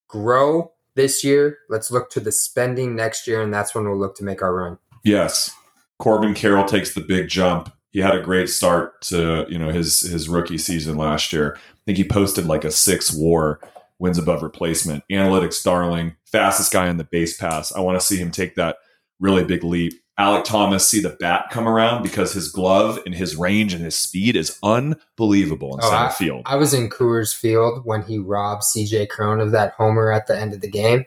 grow 0.08 0.72
this 0.96 1.26
year. 1.26 1.58
Let's 1.68 1.92
look 1.92 2.10
to 2.12 2.22
the 2.22 2.32
spending 2.32 2.96
next 2.96 3.28
year, 3.28 3.42
and 3.42 3.54
that's 3.54 3.76
when 3.76 3.84
we'll 3.84 4.00
look 4.00 4.16
to 4.16 4.24
make 4.24 4.42
our 4.42 4.56
run. 4.56 4.78
Yes. 5.04 5.54
Corbin 6.00 6.36
Carroll 6.36 6.64
takes 6.64 6.94
the 6.94 7.02
big 7.02 7.28
jump. 7.28 7.70
He 7.92 8.00
had 8.00 8.16
a 8.16 8.22
great 8.22 8.48
start 8.48 9.02
to, 9.02 9.46
you 9.50 9.60
know, 9.60 9.72
his 9.72 10.00
his 10.00 10.30
rookie 10.30 10.58
season 10.58 10.96
last 10.96 11.34
year. 11.34 11.60
I 11.88 11.94
think 11.94 11.98
he 12.00 12.04
posted 12.04 12.46
like 12.48 12.66
a 12.66 12.72
six 12.72 13.14
war 13.16 13.62
wins 13.98 14.18
above 14.18 14.44
replacement. 14.44 15.06
Analytics 15.10 15.64
darling, 15.64 16.18
fastest 16.26 16.74
guy 16.74 16.90
on 16.90 16.98
the 16.98 17.06
base 17.06 17.38
pass. 17.38 17.72
I 17.74 17.80
want 17.80 17.98
to 17.98 18.06
see 18.06 18.18
him 18.18 18.30
take 18.30 18.56
that 18.56 18.76
really 19.22 19.46
big 19.46 19.64
leap. 19.64 19.94
Alek 20.20 20.44
Thomas 20.44 20.86
see 20.90 21.00
the 21.00 21.12
bat 21.12 21.46
come 21.50 21.66
around 21.68 22.04
because 22.04 22.34
his 22.34 22.52
glove 22.52 23.00
and 23.06 23.16
his 23.16 23.38
range 23.38 23.74
and 23.74 23.84
his 23.86 23.96
speed 23.96 24.36
is 24.36 24.60
unbelievable 24.64 25.76
in 25.78 25.80
Oh, 25.84 25.90
center 25.90 26.10
field. 26.10 26.42
I 26.46 26.56
was 26.58 26.74
in 26.74 26.90
Coors 26.90 27.34
Field 27.34 27.86
when 27.86 28.02
he 28.02 28.18
robbed 28.18 28.64
CJ 28.64 29.08
Cron 29.10 29.40
of 29.40 29.52
that 29.52 29.74
homer 29.78 30.12
at 30.12 30.28
the 30.28 30.38
end 30.38 30.54
of 30.54 30.60
the 30.62 30.70
game. 30.70 31.06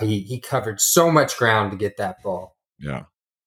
He, 0.00 0.20
he 0.20 0.38
covered 0.38 0.80
so 0.80 1.10
much 1.10 1.36
ground 1.36 1.72
to 1.72 1.76
get 1.76 1.96
that 1.96 2.22
ball. 2.22 2.54
yeah. 2.78 3.04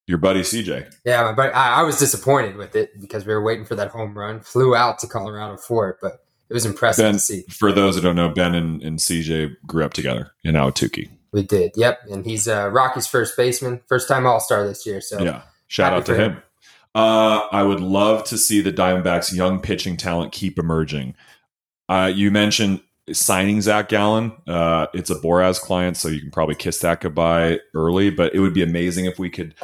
Your 0.08 0.18
buddy 0.18 0.42
CJ. 0.42 0.94
Yeah, 1.06 1.32
but 1.32 1.56
I, 1.56 1.76
I 1.76 1.82
was 1.84 1.98
disappointed 1.98 2.58
with 2.58 2.76
it 2.76 3.00
because 3.00 3.26
we 3.26 3.34
were 3.34 3.44
waiting 3.44 3.64
for 3.64 3.76
that 3.76 3.92
home 3.92 4.18
run. 4.18 4.42
Flew 4.42 4.76
out 4.76 5.00
to 5.00 5.08
Colorado 5.08 5.56
for 5.56 5.90
it, 5.90 5.98
but 6.02 6.21
it 6.52 6.54
was 6.54 6.66
impressive 6.66 7.04
Ben, 7.04 7.14
to 7.14 7.20
see. 7.20 7.44
for 7.50 7.72
those 7.72 7.96
who 7.96 8.02
don't 8.02 8.18
know, 8.18 8.28
Ben 8.28 8.54
and, 8.54 8.84
and 8.84 9.00
CJ 9.00 9.56
grew 9.66 9.86
up 9.86 9.94
together 9.94 10.32
in 10.44 10.56
Ahwatukee. 10.56 11.10
We 11.32 11.44
did. 11.44 11.72
Yep. 11.78 12.00
And 12.12 12.26
he's 12.26 12.46
uh, 12.46 12.70
Rocky's 12.70 13.08
first 13.08 13.38
baseman, 13.38 13.80
first 13.88 14.10
time 14.10 14.26
All 14.26 14.42
Star 14.42 14.68
this 14.68 14.86
year. 14.86 15.00
So 15.00 15.22
Yeah. 15.22 15.44
Shout 15.68 15.94
out 15.94 16.06
to 16.08 16.14
him. 16.14 16.34
him. 16.34 16.44
Uh, 16.94 17.48
I 17.54 17.64
would 17.64 17.80
love 17.80 18.26
to 18.26 18.38
see 18.38 18.60
the 18.60 18.74
Diamondbacks' 18.74 19.34
young 19.34 19.62
pitching 19.62 19.96
talent 19.96 20.34
keep 20.34 20.60
emerging. 20.60 21.16
Uh, 21.88 22.12
you 22.14 22.32
mentioned 22.32 22.82
signing 23.14 23.62
Zach 23.62 23.88
Gallen. 23.88 24.34
Uh, 24.46 24.88
it's 24.94 25.10
a 25.10 25.16
Boras 25.16 25.62
client, 25.62 25.96
so 25.96 26.10
you 26.10 26.20
can 26.20 26.32
probably 26.32 26.56
kiss 26.56 26.80
that 26.80 27.00
goodbye 27.00 27.62
early. 27.74 28.10
But 28.10 28.36
it 28.36 28.42
would 28.42 28.54
be 28.54 28.62
amazing 28.62 29.06
if 29.06 29.18
we 29.18 29.30
could 29.30 29.56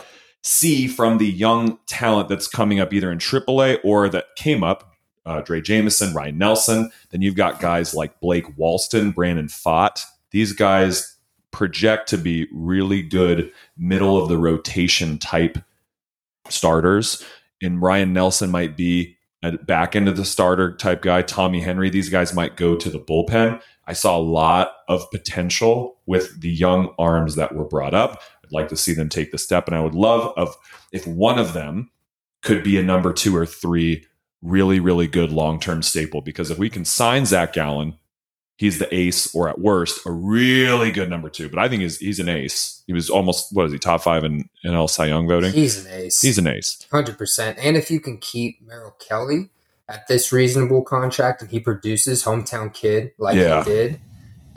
see 0.41 0.87
from 0.87 1.17
the 1.17 1.27
young 1.27 1.79
talent 1.85 2.29
that's 2.29 2.47
coming 2.47 2.79
up 2.79 2.93
either 2.93 3.11
in 3.11 3.17
AAA 3.17 3.79
or 3.83 4.07
that 4.07 4.27
came 4.37 4.63
up. 4.63 4.93
Uh, 5.27 5.41
Drey 5.41 5.61
Jameson, 5.63 6.13
Ryne 6.13 6.37
Nelson. 6.37 6.89
Then 7.11 7.21
you've 7.21 7.35
got 7.35 7.59
guys 7.59 7.93
like 7.93 8.19
Blake 8.21 8.55
Walston, 8.55 9.13
Brandon 9.13 9.47
Pfaadt. 9.47 10.03
These 10.31 10.53
guys 10.53 11.15
project 11.51 12.07
to 12.09 12.17
be 12.17 12.47
really 12.53 13.01
good 13.01 13.51
middle 13.77 14.21
of 14.21 14.29
the 14.29 14.37
rotation 14.37 15.17
type 15.17 15.57
starters. 16.49 17.23
And 17.61 17.81
Ryne 17.81 18.13
Nelson 18.13 18.51
might 18.51 18.77
be 18.77 19.17
a 19.43 19.57
back 19.57 19.95
end 19.95 20.07
of 20.07 20.17
the 20.17 20.25
starter 20.25 20.75
type 20.75 21.01
guy. 21.01 21.21
Tommy 21.21 21.61
Henry, 21.61 21.89
these 21.89 22.09
guys 22.09 22.33
might 22.33 22.55
go 22.57 22.75
to 22.75 22.89
the 22.89 22.99
bullpen. 22.99 23.61
I 23.85 23.93
saw 23.93 24.17
a 24.17 24.19
lot 24.19 24.73
of 24.87 25.09
potential 25.11 25.97
with 26.05 26.41
the 26.41 26.49
young 26.49 26.93
arms 26.99 27.35
that 27.35 27.55
were 27.55 27.65
brought 27.65 27.93
up. 27.93 28.21
I'd 28.43 28.51
like 28.51 28.67
to 28.69 28.77
see 28.77 28.93
them 28.93 29.09
take 29.09 29.31
the 29.31 29.37
step, 29.37 29.67
and 29.67 29.75
I 29.75 29.81
would 29.81 29.95
love 29.95 30.33
of 30.37 30.55
if 30.91 31.05
one 31.07 31.39
of 31.39 31.53
them 31.53 31.89
could 32.41 32.63
be 32.63 32.77
a 32.77 32.83
number 32.83 33.13
two 33.13 33.35
or 33.35 33.45
three 33.45 34.05
really, 34.41 34.79
really 34.79 35.07
good 35.07 35.31
long 35.31 35.59
term 35.59 35.81
staple. 35.83 36.21
Because 36.21 36.51
if 36.51 36.57
we 36.57 36.69
can 36.69 36.85
sign 36.85 37.25
Zach 37.25 37.53
Gallen, 37.53 37.95
he's 38.57 38.79
the 38.79 38.93
ace, 38.93 39.33
or 39.35 39.49
at 39.49 39.59
worst, 39.59 40.05
a 40.05 40.11
really 40.11 40.91
good 40.91 41.09
number 41.09 41.29
two. 41.29 41.49
But 41.49 41.59
I 41.59 41.69
think 41.69 41.81
he's 41.81 41.97
he's 41.99 42.19
an 42.19 42.29
ace. 42.29 42.83
He 42.87 42.93
was 42.93 43.09
almost 43.09 43.53
what 43.53 43.65
is 43.65 43.71
he 43.71 43.79
top 43.79 44.01
five 44.01 44.23
in 44.23 44.49
NL 44.65 44.89
Cy 44.89 45.05
Young 45.07 45.27
voting? 45.27 45.51
He's 45.53 45.85
an 45.85 45.91
ace. 45.91 46.21
He's 46.21 46.37
an 46.37 46.47
ace. 46.47 46.85
hundred 46.91 47.17
percent. 47.17 47.57
And 47.61 47.75
if 47.77 47.89
you 47.91 47.99
can 47.99 48.17
keep 48.17 48.61
Merrill 48.65 48.95
Kelly 48.99 49.49
at 49.89 50.07
this 50.07 50.31
reasonable 50.33 50.83
contract, 50.83 51.41
and 51.41 51.49
he 51.51 51.59
produces 51.59 52.23
hometown 52.23 52.73
kid 52.73 53.11
like 53.17 53.37
Yeah. 53.37 53.63
he 53.63 53.69
did, 53.69 53.99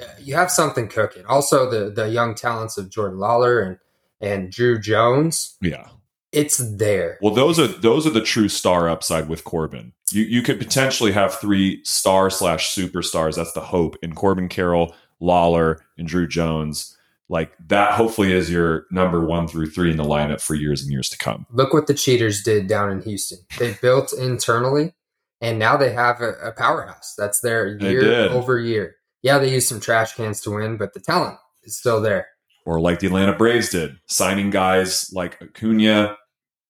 uh, 0.00 0.04
you 0.18 0.34
have 0.34 0.50
something 0.50 0.88
cooking. 0.88 1.24
Also, 1.26 1.70
the 1.70 1.90
the 1.90 2.08
young 2.08 2.34
talents 2.34 2.76
of 2.78 2.90
Jordan 2.90 3.18
Lawlar 3.18 3.64
and 3.66 3.78
and 4.22 4.50
Drew 4.52 4.78
Jones, 4.78 5.56
Yeah. 5.62 5.86
It's 6.32 6.58
there. 6.58 7.18
Well, 7.20 7.34
those 7.34 7.58
are 7.58 7.66
those 7.66 8.06
are 8.06 8.10
the 8.10 8.22
true 8.22 8.48
star 8.48 8.88
upside 8.88 9.28
with 9.28 9.44
Corbin. 9.44 9.92
You 10.12 10.22
you 10.22 10.42
could 10.42 10.58
potentially 10.58 11.12
have 11.12 11.34
three 11.34 11.82
star 11.84 12.30
slash 12.30 12.74
superstars. 12.74 13.36
That's 13.36 13.52
the 13.52 13.60
hope 13.60 13.96
in 14.02 14.14
Corbin 14.14 14.48
Carroll, 14.48 14.94
Lawlar, 15.20 15.78
and 15.98 16.06
Drew 16.06 16.28
Jones. 16.28 16.96
Like 17.28 17.52
that, 17.68 17.92
hopefully, 17.92 18.32
is 18.32 18.50
your 18.50 18.86
number 18.90 19.24
one 19.24 19.46
through 19.46 19.70
three 19.70 19.90
in 19.90 19.96
the 19.96 20.04
lineup 20.04 20.40
for 20.40 20.54
years 20.54 20.82
and 20.82 20.90
years 20.90 21.08
to 21.10 21.18
come. 21.18 21.46
Look 21.52 21.72
what 21.72 21.86
the 21.86 21.94
cheaters 21.94 22.42
did 22.42 22.66
down 22.66 22.90
in 22.90 23.02
Houston. 23.02 23.38
They 23.58 23.74
built 23.80 24.12
internally, 24.12 24.94
and 25.40 25.58
now 25.58 25.76
they 25.76 25.92
have 25.92 26.20
a, 26.20 26.32
a 26.42 26.52
powerhouse. 26.52 27.14
That's 27.16 27.40
their 27.40 27.78
year 27.78 28.28
over 28.30 28.58
year. 28.58 28.96
Yeah, 29.22 29.38
they 29.38 29.52
used 29.52 29.68
some 29.68 29.80
trash 29.80 30.14
cans 30.14 30.40
to 30.42 30.50
win, 30.50 30.76
but 30.76 30.92
the 30.92 31.00
talent 31.00 31.38
is 31.62 31.78
still 31.78 32.00
there. 32.00 32.28
Or 32.66 32.80
like 32.80 33.00
the 33.00 33.06
Atlanta 33.06 33.34
Braves 33.34 33.70
did, 33.70 33.96
signing 34.06 34.50
guys 34.50 35.10
like 35.12 35.40
Acuna, 35.42 36.16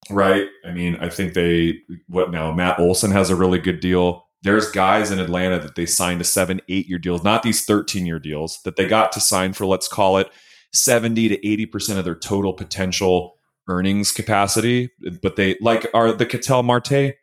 right? 0.08 0.46
I 0.64 0.72
mean, 0.72 0.96
I 1.00 1.08
think 1.08 1.34
they 1.34 1.78
what 2.06 2.30
now? 2.30 2.52
Matt 2.52 2.78
Olson 2.78 3.10
has 3.10 3.30
a 3.30 3.36
really 3.36 3.58
good 3.58 3.80
deal. 3.80 4.26
There's 4.42 4.70
guys 4.70 5.10
in 5.10 5.18
Atlanta 5.18 5.58
that 5.58 5.74
they 5.74 5.86
signed 5.86 6.20
to 6.20 6.24
seven, 6.24 6.60
eight 6.68 6.88
year 6.88 6.98
deals, 6.98 7.22
not 7.22 7.42
these 7.42 7.64
13 7.64 8.06
year 8.06 8.18
deals 8.18 8.60
that 8.64 8.76
they 8.76 8.86
got 8.86 9.12
to 9.12 9.20
sign 9.20 9.52
for, 9.52 9.66
let's 9.66 9.88
call 9.88 10.16
it 10.16 10.30
70 10.72 11.28
to 11.28 11.36
80% 11.38 11.98
of 11.98 12.04
their 12.04 12.14
total 12.14 12.54
potential 12.54 13.36
earnings 13.68 14.12
capacity. 14.12 14.90
But 15.22 15.36
they 15.36 15.56
like 15.60 15.86
are 15.92 16.12
the 16.12 16.26
Ketel 16.26 16.62
Marte 16.62 17.16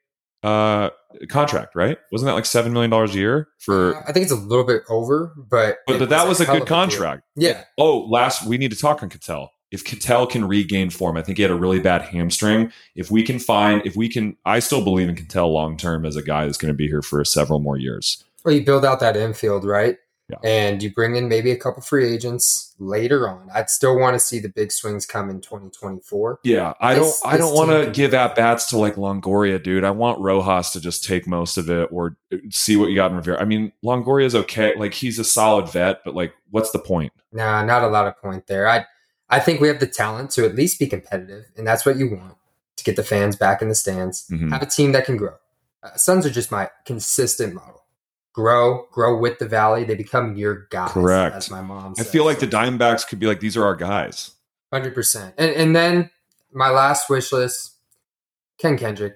uh, 0.44 0.90
contract, 1.30 1.76
right? 1.76 1.98
Wasn't 2.12 2.28
that 2.28 2.34
like 2.34 2.44
$7 2.44 2.72
million 2.72 2.92
a 2.92 3.06
year 3.12 3.48
for, 3.60 3.96
Uh, 3.96 4.04
I 4.08 4.12
think 4.12 4.24
it's 4.24 4.32
a 4.32 4.36
little 4.36 4.66
bit 4.66 4.84
over, 4.90 5.34
but 5.38 5.78
but, 5.88 6.00
but 6.00 6.10
that 6.10 6.28
was 6.28 6.40
a 6.42 6.46
good 6.46 6.58
deal. 6.60 6.66
contract. 6.66 7.24
Yeah, 7.36 7.64
Oh, 7.78 8.00
last 8.10 8.46
we 8.46 8.58
need 8.58 8.72
to 8.72 8.78
talk 8.78 9.02
on 9.04 9.10
Ketel. 9.10 9.52
If 9.70 9.84
Ketel 9.84 10.28
can 10.28 10.46
regain 10.48 10.90
form, 10.90 11.18
I 11.18 11.22
think 11.22 11.38
he 11.38 11.42
had 11.42 11.52
a 11.52 11.56
really 11.56 11.80
bad 11.80 12.02
hamstring. 12.04 12.72
If 12.96 13.12
we 13.12 13.22
can 13.24 13.38
find, 13.38 13.86
if 13.86 13.98
we 13.98 14.08
can, 14.08 14.38
I 14.46 14.60
still 14.60 14.82
believe 14.84 15.10
in 15.10 15.16
Ketel 15.16 15.52
long 15.52 15.76
term 15.78 16.06
as 16.06 16.16
a 16.16 16.22
guy 16.24 16.46
that's 16.46 16.58
going 16.58 16.74
to 16.74 16.78
be 16.78 16.88
here 16.88 17.02
for 17.02 17.24
several 17.26 17.60
more 17.60 17.78
years. 17.78 18.24
Well, 18.46 18.56
you 18.56 18.64
build 18.64 18.86
out 18.86 19.02
that 19.02 19.18
infield, 19.18 19.66
right? 19.66 19.98
Yeah. 20.30 20.38
And 20.44 20.84
you 20.84 20.94
bring 20.94 21.16
in 21.16 21.30
maybe 21.30 21.52
a 21.52 21.56
couple 21.58 21.82
free 21.82 22.06
agents 22.14 22.76
later 22.80 23.30
on. 23.30 23.48
I'd 23.54 23.70
still 23.70 23.98
want 23.98 24.14
to 24.16 24.20
see 24.20 24.40
the 24.40 24.50
big 24.50 24.74
swings 24.74 25.06
come 25.06 25.30
in 25.30 25.40
2024. 25.40 26.40
Yeah, 26.44 26.74
I 26.82 26.96
This- 26.96 27.22
don't, 27.22 27.34
I 27.34 27.38
don't 27.38 27.54
want 27.54 27.70
to 27.72 27.92
give 27.92 28.12
do 28.12 28.18
at 28.18 28.36
bats 28.36 28.68
to 28.72 28.78
like 28.78 28.96
Longoria, 28.96 29.62
dude. 29.64 29.86
I 29.86 29.92
want 29.92 30.20
Rojas 30.20 30.72
to 30.72 30.82
just 30.82 31.06
take 31.06 31.28
most 31.28 31.58
of 31.58 31.70
it 31.70 31.88
or 31.94 32.18
see 32.50 32.76
what 32.76 32.90
you 32.90 32.96
got 32.96 33.12
in 33.12 33.18
Rivera. 33.18 33.40
I 33.42 33.46
mean, 33.46 33.72
Longoria's 33.86 34.36
okay, 34.36 34.76
like 34.76 34.94
he's 34.94 35.18
a 35.18 35.24
solid 35.24 35.70
vet, 35.70 36.02
but 36.04 36.14
like, 36.14 36.34
what's 36.52 36.72
the 36.72 36.80
point? 36.80 37.14
Nah, 37.32 37.64
not 37.64 37.84
a 37.84 37.88
lot 37.88 38.06
of 38.08 38.18
point 38.22 38.48
there. 38.48 38.68
I 38.68 38.86
I 39.30 39.40
think 39.40 39.60
we 39.62 39.68
have 39.70 39.80
the 39.80 39.88
talent 39.88 40.32
to 40.32 40.46
at 40.46 40.56
least 40.56 40.80
be 40.80 40.88
competitive, 40.88 41.46
and 41.58 41.66
that's 41.68 41.86
what 41.86 41.98
you 41.98 42.10
want 42.10 42.36
to 42.78 42.84
get 42.84 42.96
the 42.98 43.04
fans 43.04 43.36
back 43.36 43.62
in 43.62 43.68
the 43.70 43.76
stands. 43.76 44.26
Mhm. 44.32 44.52
Have 44.52 44.62
a 44.62 44.66
team 44.66 44.92
that 44.94 45.06
can 45.06 45.16
grow. 45.18 45.36
Uh, 45.84 45.96
Suns 45.96 46.26
are 46.26 46.30
just 46.30 46.52
my 46.52 46.70
consistent 46.86 47.54
model. 47.54 47.84
Grow, 48.38 48.86
grow 48.91 49.17
with 49.17 49.39
the 49.39 49.48
valley. 49.48 49.84
They 49.84 49.96
become 49.96 50.36
your 50.36 50.67
guys. 50.70 50.91
Correct. 50.91 51.36
As 51.38 51.50
my 51.50 51.60
mom. 51.60 51.96
I 51.98 52.03
feel 52.03 52.24
like 52.24 52.38
the 52.38 52.46
Diamondbacks 52.46 53.08
could 53.08 53.17
be 53.17 53.25
like, 53.25 53.39
these 53.39 53.58
are 53.58 53.65
our 53.65 53.75
guys. 53.75 54.36
Hundred 54.72 54.94
percent. 54.94 55.34
And 55.39 55.50
and 55.53 55.75
then 55.75 56.12
my 56.53 56.70
last 56.70 57.10
wish 57.10 57.32
list, 57.34 57.77
Ken 58.60 58.77
Kendrick. 58.77 59.15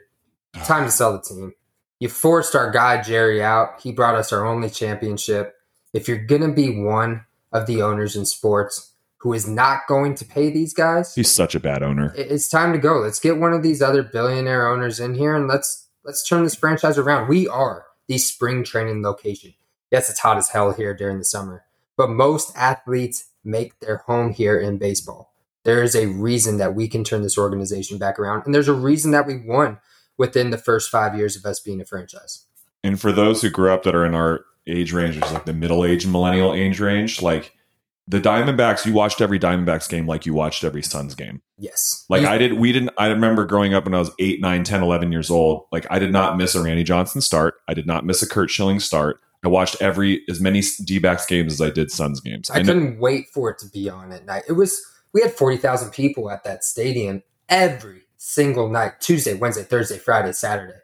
Ah. 0.56 0.64
Time 0.64 0.86
to 0.86 0.92
sell 0.92 1.14
the 1.14 1.22
team. 1.22 1.54
You 2.00 2.10
forced 2.10 2.56
our 2.56 2.72
guy 2.72 3.00
Jerry 3.04 3.44
out. 3.44 3.80
He 3.84 3.92
brought 3.92 4.16
us 4.16 4.34
our 4.34 4.44
only 4.44 4.72
championship. 4.72 5.54
If 5.94 6.08
you're 6.08 6.26
gonna 6.26 6.52
be 6.52 6.82
one 6.84 7.24
of 7.52 7.68
the 7.68 7.84
owners 7.84 8.16
in 8.16 8.26
sports 8.26 8.94
who 9.20 9.34
is 9.34 9.48
not 9.48 9.82
going 9.88 10.16
to 10.16 10.26
pay 10.26 10.50
these 10.50 10.74
guys, 10.74 11.14
He's 11.14 11.30
such 11.30 11.54
a 11.54 11.60
bad 11.60 11.84
owner. 11.84 12.12
it's 12.18 12.50
time 12.50 12.74
to 12.74 12.80
go. 12.80 12.98
Let's 12.98 13.20
get 13.20 13.38
one 13.38 13.54
of 13.54 13.62
these 13.62 13.84
other 13.84 14.02
billionaire 14.02 14.68
owners 14.68 15.00
in 15.00 15.14
here 15.14 15.36
and 15.36 15.48
let's 15.48 15.90
let's 16.04 16.28
turn 16.28 16.44
this 16.44 16.56
franchise 16.56 16.98
around. 16.98 17.28
We 17.30 17.48
are 17.48 17.86
the 18.12 18.18
spring 18.18 18.62
training 18.62 19.02
location. 19.02 19.54
Yes, 19.90 20.10
it's 20.10 20.20
hot 20.20 20.36
as 20.36 20.50
hell 20.50 20.74
here 20.74 20.94
during 20.94 21.18
the 21.18 21.24
summer, 21.24 21.64
but 21.96 22.10
most 22.10 22.52
athletes 22.58 23.30
make 23.46 23.80
their 23.80 24.04
home 24.06 24.34
here 24.34 24.60
in 24.60 24.78
baseball. 24.78 25.34
There 25.64 25.82
is 25.82 25.96
a 25.96 26.08
reason 26.08 26.58
that 26.58 26.76
we 26.76 26.90
can 26.90 27.06
turn 27.06 27.22
this 27.22 27.38
organization 27.38 27.98
back 27.98 28.20
around, 28.20 28.44
and 28.46 28.54
there's 28.54 28.68
a 28.68 28.74
reason 28.74 29.12
that 29.12 29.26
we 29.26 29.38
won 29.38 29.80
within 30.18 30.50
the 30.50 30.58
first 30.58 30.90
five 30.90 31.16
years 31.16 31.38
of 31.38 31.46
us 31.46 31.62
being 31.62 31.80
a 31.80 31.86
franchise. 31.86 32.48
And 32.84 33.00
for 33.00 33.14
those 33.14 33.42
who 33.42 33.50
grew 33.50 33.72
up 33.72 33.84
that 33.84 33.96
are 33.96 34.06
in 34.06 34.14
our 34.14 34.44
age 34.68 34.92
range, 34.92 35.16
which 35.16 35.26
is 35.26 35.32
like 35.32 35.46
the 35.46 35.54
middle 35.54 35.86
age 35.86 36.06
millennial 36.06 36.54
age 36.54 36.82
range, 36.82 37.22
like 37.22 37.54
the 38.08 38.20
Diamondbacks, 38.20 38.86
you 38.86 38.94
watched 38.94 39.22
every 39.22 39.40
Diamondbacks 39.40 39.88
game 39.90 40.08
like 40.08 40.26
you 40.26 40.34
watched 40.34 40.64
every 40.64 40.82
Suns 40.82 41.16
game. 41.16 41.42
Yes, 41.58 42.06
Like 42.10 42.24
You- 42.24 42.28
I 42.28 42.38
did, 42.38 42.54
we 42.54 42.72
didn't, 42.72 42.92
I 42.98 43.08
remember 43.08 43.46
growing 43.46 43.74
up 43.74 43.86
when 43.86 43.94
I 43.94 44.00
was 44.00 44.12
8, 44.20 44.42
9, 44.42 44.64
10, 44.64 44.82
11 44.84 45.12
years 45.12 45.30
old. 45.30 45.66
Like 45.72 45.86
I 45.90 46.00
did 46.00 46.12
not 46.12 46.38
miss 46.38 46.56
a 46.56 46.62
Randy 46.64 46.84
Johnson 46.84 47.22
start. 47.22 47.56
I 47.68 47.74
did 47.74 47.86
not 47.88 48.06
miss 48.06 48.22
a 48.22 48.28
Curt 48.28 48.50
Schilling 48.50 48.80
start. 48.80 49.20
I 49.44 49.48
watched 49.48 49.82
every, 49.82 50.22
as 50.30 50.40
many 50.42 50.62
D 50.84 51.00
backs 51.00 51.26
games 51.26 51.54
as 51.54 51.62
I 51.62 51.70
did 51.72 51.92
Suns 51.92 52.20
games. 52.20 52.50
I 52.50 52.58
And 52.58 52.68
couldn't 52.68 53.00
wait 53.00 53.28
for 53.30 53.50
it 53.50 53.58
to 53.60 53.70
be 53.70 53.90
on 53.90 54.12
at 54.12 54.26
night. 54.26 54.44
It 54.48 54.54
was 54.54 54.80
we 55.14 55.22
had 55.22 55.32
forty 55.34 55.58
thousand 55.58 55.92
people 55.92 56.30
at 56.30 56.44
that 56.44 56.64
stadium 56.64 57.24
every 57.50 58.04
single 58.18 58.70
night, 58.70 58.94
Tuesday, 59.00 59.34
Wednesday, 59.34 59.64
Thursday, 59.64 59.98
Friday, 59.98 60.32
Saturday. 60.32 60.76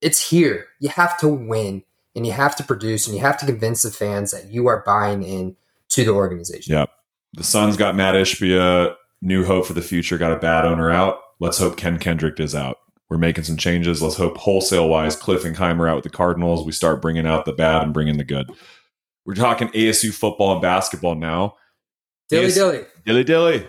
It's 0.00 0.30
here. 0.30 0.66
You 0.80 0.88
have 0.90 1.18
to 1.18 1.28
win 1.28 1.82
and 2.16 2.26
you 2.26 2.32
have 2.32 2.56
to 2.56 2.64
produce 2.64 3.06
and 3.06 3.14
you 3.16 3.22
have 3.22 3.38
to 3.38 3.46
convince 3.46 3.82
the 3.82 3.90
fans 3.90 4.30
that 4.30 4.50
you 4.50 4.66
are 4.66 4.82
buying 4.86 5.22
in 5.22 5.56
to 5.94 6.04
the 6.04 6.10
organization. 6.10 6.74
Yeah. 6.74 6.86
the 7.34 7.44
Suns 7.44 7.76
got 7.76 7.96
Matt 7.96 8.14
Ishbia, 8.14 8.94
new 9.22 9.44
hope 9.44 9.66
for 9.66 9.72
the 9.72 9.82
future, 9.82 10.18
got 10.18 10.32
a 10.32 10.38
bad 10.38 10.64
owner 10.64 10.90
out. 10.90 11.18
Let's 11.40 11.58
hope 11.58 11.76
Ken 11.76 11.98
Kendrick 11.98 12.38
is 12.40 12.54
out. 12.54 12.78
We're 13.10 13.18
making 13.18 13.44
some 13.44 13.56
changes. 13.56 14.02
Let's 14.02 14.16
hope 14.16 14.36
wholesale 14.38 14.88
wise, 14.88 15.14
Cliff 15.14 15.44
and 15.44 15.54
Keimer 15.54 15.88
out 15.88 15.96
with 15.96 16.04
the 16.04 16.10
Cardinals. 16.10 16.64
We 16.64 16.72
start 16.72 17.02
bringing 17.02 17.26
out 17.26 17.44
the 17.44 17.52
bad 17.52 17.82
and 17.82 17.92
bringing 17.92 18.16
the 18.16 18.24
good. 18.24 18.50
We're 19.26 19.34
talking 19.34 19.68
ASU 19.68 20.12
football 20.12 20.52
and 20.52 20.62
basketball 20.62 21.14
now. 21.14 21.56
Dilly 22.28 22.52
dilly. 22.52 22.84
Dilly 23.04 23.24
dilly. 23.24 23.66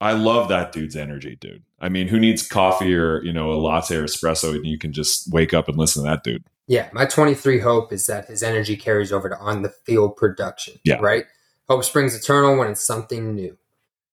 I 0.00 0.12
love 0.12 0.48
that 0.48 0.72
dude's 0.72 0.96
energy, 0.96 1.36
dude. 1.40 1.62
I 1.80 1.88
mean, 1.88 2.08
who 2.08 2.18
needs 2.18 2.46
coffee 2.46 2.94
or, 2.94 3.22
you 3.22 3.32
know, 3.32 3.52
a 3.52 3.54
latte 3.54 3.96
or 3.96 4.04
espresso 4.04 4.54
and 4.54 4.66
you 4.66 4.78
can 4.78 4.92
just 4.92 5.32
wake 5.32 5.54
up 5.54 5.68
and 5.68 5.78
listen 5.78 6.02
to 6.02 6.10
that 6.10 6.24
dude? 6.24 6.44
Yeah, 6.66 6.88
my 6.92 7.06
23 7.06 7.60
hope 7.60 7.92
is 7.92 8.06
that 8.06 8.26
his 8.26 8.42
energy 8.42 8.76
carries 8.76 9.12
over 9.12 9.28
to 9.28 9.38
on 9.38 9.62
the 9.62 9.68
field 9.68 10.16
production. 10.16 10.74
Yeah. 10.84 10.96
Right? 10.96 11.24
Hope 11.68 11.84
springs 11.84 12.14
eternal 12.14 12.56
when 12.58 12.68
it's 12.68 12.86
something 12.86 13.34
new. 13.34 13.56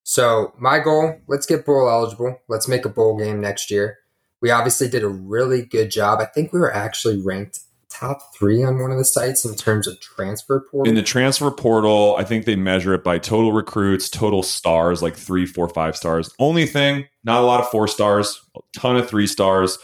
So, 0.04 0.54
my 0.58 0.80
goal 0.80 1.20
let's 1.28 1.46
get 1.46 1.66
bowl 1.66 1.90
eligible. 1.90 2.40
Let's 2.48 2.68
make 2.68 2.86
a 2.86 2.90
bowl 2.90 3.18
game 3.18 3.40
next 3.40 3.70
year. 3.70 4.00
We 4.42 4.50
obviously 4.50 4.90
did 4.90 5.04
a 5.04 5.08
really 5.08 5.64
good 5.64 5.92
job. 5.92 6.20
I 6.20 6.26
think 6.26 6.52
we 6.52 6.60
were 6.60 6.74
actually 6.74 7.22
ranked 7.22 7.60
top 7.92 8.34
three 8.34 8.64
on 8.64 8.80
one 8.80 8.92
of 8.92 8.98
the 8.98 9.06
sites 9.06 9.46
in 9.46 9.54
terms 9.56 9.86
of 9.86 10.00
transfer 10.00 10.62
portal. 10.72 10.90
In 10.90 10.96
the 10.96 11.04
transfer 11.04 11.52
portal, 11.52 12.16
I 12.18 12.24
think 12.24 12.46
they 12.46 12.56
measure 12.56 12.94
it 12.94 13.04
by 13.04 13.20
total 13.20 13.52
recruits, 13.52 14.10
total 14.10 14.42
stars, 14.44 15.02
like 15.02 15.16
three, 15.16 15.46
four, 15.46 15.70
five 15.70 15.96
stars. 15.96 16.34
Only 16.40 16.66
thing, 16.66 17.06
not 17.24 17.42
a 17.42 17.46
lot 17.46 17.60
of 17.60 17.70
four 17.70 17.88
stars, 17.88 18.42
a 18.56 18.62
ton 18.80 18.98
of 18.98 19.08
three 19.08 19.28
stars, 19.28 19.78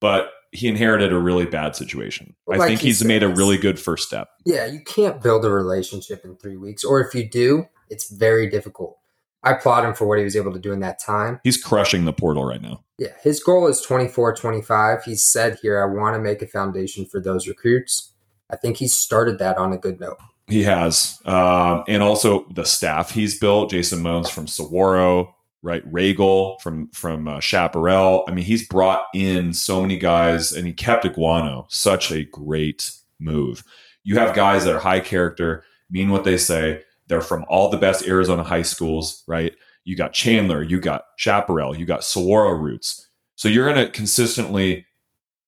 but 0.00 0.30
he 0.52 0.68
inherited 0.68 1.12
a 1.12 1.18
really 1.18 1.46
bad 1.46 1.76
situation. 1.76 2.34
I 2.50 2.58
think 2.58 2.80
he 2.80 2.88
he's 2.88 3.04
made 3.04 3.22
a 3.22 3.28
really 3.28 3.56
good 3.56 3.78
first 3.78 4.06
step. 4.06 4.28
yeah, 4.44 4.66
you 4.66 4.80
can't 4.80 5.22
build 5.22 5.44
a 5.44 5.50
relationship 5.50 6.24
in 6.24 6.36
three 6.36 6.56
weeks. 6.56 6.84
Or 6.84 7.00
if 7.00 7.14
you 7.14 7.28
do, 7.28 7.66
it's 7.88 8.10
very 8.10 8.48
difficult. 8.48 8.96
I 9.42 9.52
applaud 9.52 9.84
him 9.84 9.94
for 9.94 10.06
what 10.06 10.18
he 10.18 10.24
was 10.24 10.36
able 10.36 10.52
to 10.52 10.58
do 10.58 10.72
in 10.72 10.80
that 10.80 10.98
time. 11.00 11.40
He's 11.42 11.62
crushing 11.62 12.04
the 12.04 12.12
portal 12.12 12.44
right 12.44 12.60
now. 12.60 12.84
Yeah, 12.98 13.14
his 13.22 13.42
goal 13.42 13.68
is 13.68 13.80
24 13.80 14.36
25. 14.36 15.04
He 15.04 15.14
said 15.14 15.58
here, 15.62 15.82
I 15.82 15.86
want 15.86 16.14
to 16.14 16.20
make 16.20 16.42
a 16.42 16.46
foundation 16.46 17.06
for 17.06 17.20
those 17.20 17.48
recruits. 17.48 18.12
I 18.50 18.56
think 18.56 18.76
he 18.76 18.88
started 18.88 19.38
that 19.38 19.56
on 19.56 19.72
a 19.72 19.78
good 19.78 20.00
note. 20.00 20.18
He 20.46 20.64
has. 20.64 21.20
Um, 21.24 21.84
and 21.88 22.02
also 22.02 22.46
the 22.50 22.64
staff 22.64 23.12
he's 23.12 23.38
built 23.38 23.70
Jason 23.70 24.02
Mohns 24.02 24.28
from 24.28 24.46
Saguaro, 24.46 25.34
right? 25.62 25.82
Regal 25.86 26.58
from 26.60 26.88
from 26.88 27.28
uh, 27.28 27.40
Chaparral. 27.40 28.24
I 28.26 28.32
mean, 28.32 28.44
he's 28.44 28.66
brought 28.66 29.04
in 29.14 29.52
so 29.52 29.80
many 29.80 29.98
guys 29.98 30.52
and 30.52 30.66
he 30.66 30.72
kept 30.72 31.04
Aguano. 31.04 31.70
Such 31.70 32.10
a 32.10 32.24
great 32.24 32.90
move. 33.18 33.64
You 34.02 34.18
have 34.18 34.34
guys 34.34 34.64
that 34.64 34.74
are 34.74 34.80
high 34.80 35.00
character, 35.00 35.64
mean 35.90 36.10
what 36.10 36.24
they 36.24 36.36
say. 36.36 36.82
They're 37.08 37.20
from 37.20 37.44
all 37.48 37.68
the 37.68 37.76
best 37.76 38.06
Arizona 38.06 38.42
high 38.42 38.62
schools, 38.62 39.24
right? 39.26 39.54
You 39.84 39.96
got 39.96 40.12
Chandler, 40.12 40.62
you 40.62 40.80
got 40.80 41.04
Chaparral, 41.16 41.76
you 41.76 41.84
got 41.84 42.04
Saguaro 42.04 42.52
roots. 42.52 43.08
So 43.34 43.48
you're 43.48 43.72
going 43.72 43.84
to 43.84 43.90
consistently, 43.90 44.86